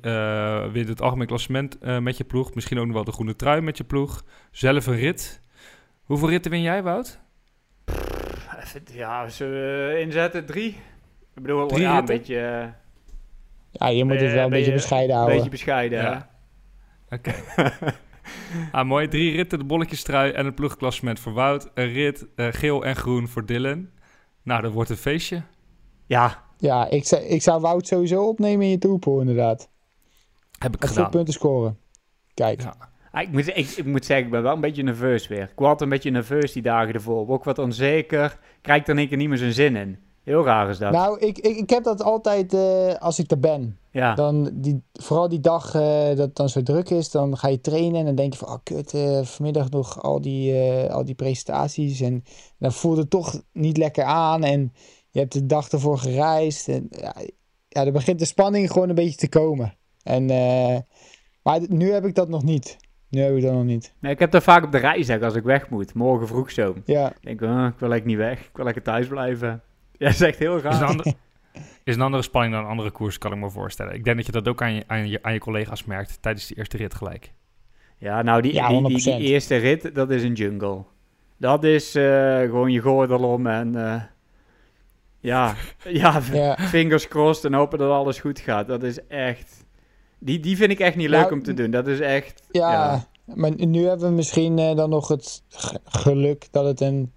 [0.73, 2.55] wint het algemeen klassement met je ploeg.
[2.55, 4.23] Misschien ook nog wel de groene trui met je ploeg.
[4.51, 5.41] Zelf een rit.
[6.05, 7.23] Hoeveel ritten win jij, Wout?
[8.93, 10.47] Ja, we inzetten?
[10.47, 10.69] Drie?
[11.35, 12.67] Ik bedoel, Drie ja, een beetje, eh,
[13.71, 15.35] Ja, je moet Ben het wel een beetje je- bescheiden een houden.
[15.37, 15.99] beetje bescheiden.
[15.99, 16.05] hè?
[16.07, 16.29] Ja.
[17.11, 17.35] Oké.
[18.73, 19.09] ah, mooi.
[19.09, 21.71] Drie ritten, de bolletjestrui en het ploegklassement voor Wout.
[21.75, 23.89] Een rit, eh, geel en groen voor Dylan.
[24.43, 25.43] Nou, dat wordt een feestje.
[26.07, 29.69] Ja, Ja, ik zou, ik zou Wout sowieso opnemen in je toepool, inderdaad.
[30.59, 31.11] Heb ik veel gedaan.
[31.11, 31.79] punten scoren.
[32.35, 32.63] Kijk.
[32.63, 32.75] Ja.
[33.15, 35.43] Ah, Ik moet, ik, ik moet zeggen, ik ben wel een beetje nerveus weer.
[35.43, 37.29] Ik was een beetje nerveus die dagen ervoor.
[37.29, 38.39] Ook wat onzeker.
[38.61, 39.99] Krijg er in één keer niet meer zijn zin in.
[40.23, 40.93] Heel raar is dat.
[40.93, 43.79] Nou, ik, ik, ik heb dat altijd eh, als ik er ben.
[43.91, 44.15] ja.
[44.15, 47.61] Dan die, vooral die dag eh, dat het dan zo druk is, dan ga je
[47.61, 50.55] trainen en dan denk je van, oh kut, eh, vanmiddag nog al die,
[50.91, 52.01] al die presentaties.
[52.01, 52.25] En
[52.59, 54.73] dan voelt het toch niet lekker aan en
[55.11, 56.69] je hebt de dag ervoor gereisd.
[56.69, 57.15] En, ja,
[57.69, 59.75] ja, dan begint de spanning gewoon een beetje te komen.
[60.03, 60.27] En,
[61.43, 62.77] maar nu heb ik dat nog niet.
[63.17, 63.95] Heb ik dat nog niet.
[63.99, 65.95] Nee, ik heb dat vaak op de reis zeg, als ik weg moet.
[65.95, 66.75] Morgen vroeg zo.
[66.85, 68.41] Ja, Ik denk, oh, ik wil eigenlijk niet weg.
[68.41, 69.49] Ik wil lekker thuis blijven.
[69.99, 70.83] Ja, dat is echt heel Is een, raar.
[70.85, 71.07] ander-
[71.85, 73.95] is een andere spanning dan een andere koers, kan ik me voorstellen.
[73.95, 76.47] Ik denk dat je dat ook aan je, aan je, aan je collega's merkt tijdens
[76.47, 77.33] die eerste rit gelijk.
[77.99, 79.17] Ja, nou, die, Ja, die, die, die 100%.
[79.21, 80.85] eerste rit, dat is een jungle.
[81.37, 83.75] Dat is eh, gewoon je gordel om en...
[83.77, 84.03] eh,
[85.21, 85.55] ja,
[85.89, 86.57] ja, ja.
[86.59, 88.67] fingers crossed en hopen dat alles goed gaat.
[88.67, 89.64] Dat is echt...
[90.19, 91.71] Die, die vind ik echt niet leuk Nou, om te doen.
[91.71, 92.43] Dat is echt...
[92.51, 95.43] Ja, maar nu hebben we misschien eh, dan nog het
[95.85, 97.13] geluk dat het een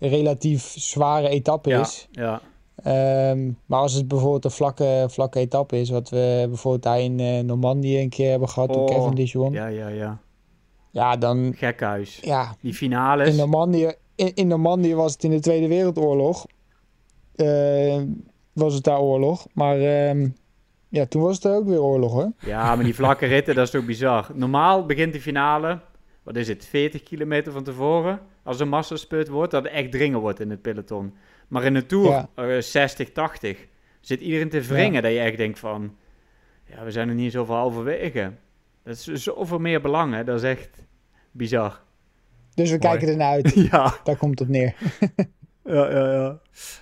[0.00, 2.08] relatief zware etappe ja, is.
[2.10, 2.40] ja.
[2.82, 7.20] Ehm, maar als het bijvoorbeeld een vlakke, vlakke etappe is, wat we bijvoorbeeld daar in
[7.20, 9.52] eh, Normandië een keer hebben gehad toen Oh, Kevin Dijon.
[9.52, 10.18] Ja, ja, ja.
[10.90, 12.18] Ja, dan, Gekhuis.
[12.22, 13.28] ja, Die finales.
[13.28, 16.46] in Normandië, in, in Normandië was het in de Tweede Wereldoorlog.
[17.34, 18.02] Eh,
[18.52, 19.46] was het daar oorlog.
[19.52, 20.28] Maar ehm,
[20.90, 22.32] ja, toen was het er ook weer oorlog hoor.
[22.38, 24.26] Ja, maar die vlakke ritten, dat is toch bizar.
[24.34, 25.80] Normaal begint de finale,
[26.22, 28.20] wat is het, 40 kilometer van tevoren.
[28.42, 31.14] Als een massasput wordt, dat het echt dringen wordt in het peloton.
[31.48, 32.28] Maar in de Tour, Ja.
[32.34, 33.66] eh, 60, 80.
[34.00, 35.94] zit iedereen te wringen dat je echt denkt van...
[36.64, 38.32] Ja, we zijn er niet zoveel halverwege.
[38.84, 40.24] Dat is zoveel meer belang, hè.
[40.24, 40.86] Dat is echt
[41.30, 41.80] bizar.
[42.54, 42.90] Dus we Mooi.
[42.90, 43.54] kijken ernaar uit.
[43.70, 44.74] Ja, Daar komt het op neer.
[45.76, 46.12] ja, ja.
[46.12, 46.38] ja.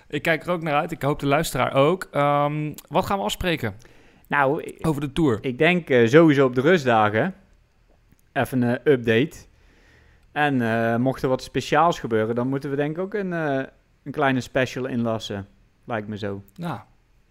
[0.09, 0.91] Ik kijk er ook naar uit.
[0.93, 2.09] Ik hoop de luisteraar ook.
[2.11, 3.75] Ehm, wat gaan we afspreken
[4.29, 5.39] Nou, over de Tour?
[5.41, 7.35] ik denk eh, sowieso op de rustdagen.
[8.33, 9.37] Even een update.
[10.33, 13.65] En eh, mocht er wat speciaals gebeuren, dan moeten we denk ik ook een, eh,
[14.03, 15.47] een kleine special inlassen.
[15.85, 16.43] Lijkt me zo.
[16.57, 16.81] Nou,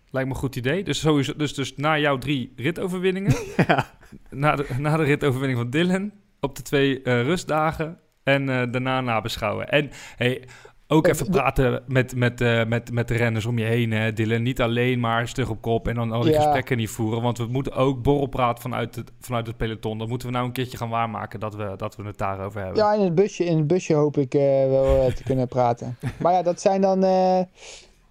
[0.10, 0.84] lijkt me een goed idee.
[0.84, 3.36] Dus, sowieso, dus, dus na jouw drie ritoverwinningen,
[3.68, 3.86] ja.
[4.30, 9.70] na, de, na de ritoverwinning van Dylan, op de twee rustdagen en daarna nabeschouwen.
[9.70, 10.48] En hey,
[10.88, 14.14] ook Eh, even praten met, met, eh, met, met de renners om je heen, hè,
[14.14, 14.42] Dylan.
[14.44, 16.42] Niet alleen maar stug op kop en dan al die Ja.
[16.42, 17.22] gesprekken niet voeren.
[17.22, 19.98] Want we moeten ook borrelpraat vanuit het, vanuit het peloton.
[19.98, 22.84] Dat moeten we nou een keertje gaan waarmaken dat we, dat we het daarover hebben.
[22.84, 25.98] Ja, in het busje, in het busje hoop ik eh, wel te kunnen praten.
[26.20, 27.40] Maar ja, dat zijn dan eh,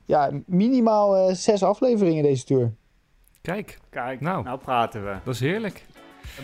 [0.05, 2.73] ja, minimaal eh, zes afleveringen deze tour.
[3.43, 4.45] Kijk, Kijk, Nou.
[4.45, 4.59] nou.
[4.59, 5.15] praten we.
[5.25, 5.85] Dat is heerlijk.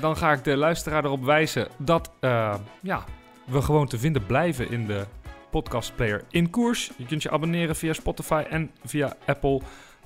[0.01, 3.05] Dan ga ik de luisteraar erop wijzen dat eh, ja,
[3.47, 5.05] we gewoon te vinden blijven in de
[5.53, 6.91] podcastplayer in koers.
[6.97, 9.61] Je kunt je abonneren via Spotify en via Apple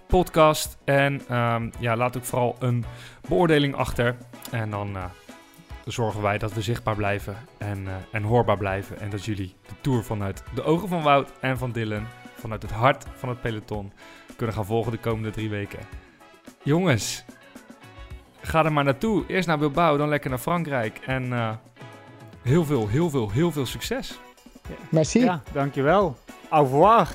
[0.07, 0.79] Podcast.
[0.85, 2.85] En ehm, ja, laat ook vooral een
[3.29, 4.17] beoordeling achter.
[4.51, 5.05] En dan eh,
[5.85, 9.01] zorgen wij dat we zichtbaar blijven en, eh, en hoorbaar blijven.
[9.01, 12.71] En dat jullie de tour vanuit de ogen van Wout en van Dylan, vanuit het
[12.71, 13.93] hart van het peloton,
[14.37, 15.81] kunnen gaan volgen de komende drie weken.
[16.63, 17.25] Jongens,
[18.41, 19.25] ga er maar naartoe.
[19.27, 20.99] Eerst naar Bilbao, dan lekker naar Frankrijk.
[20.99, 21.51] En eh,
[22.43, 24.19] heel veel, heel veel, heel veel succes.
[24.91, 25.21] Merci.
[25.21, 26.13] Ja, dankjewel.
[26.51, 27.09] Au revoir.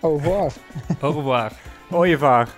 [0.00, 0.52] Au revoir.
[1.02, 1.50] Au revoir.
[1.90, 2.48] Ooievaar.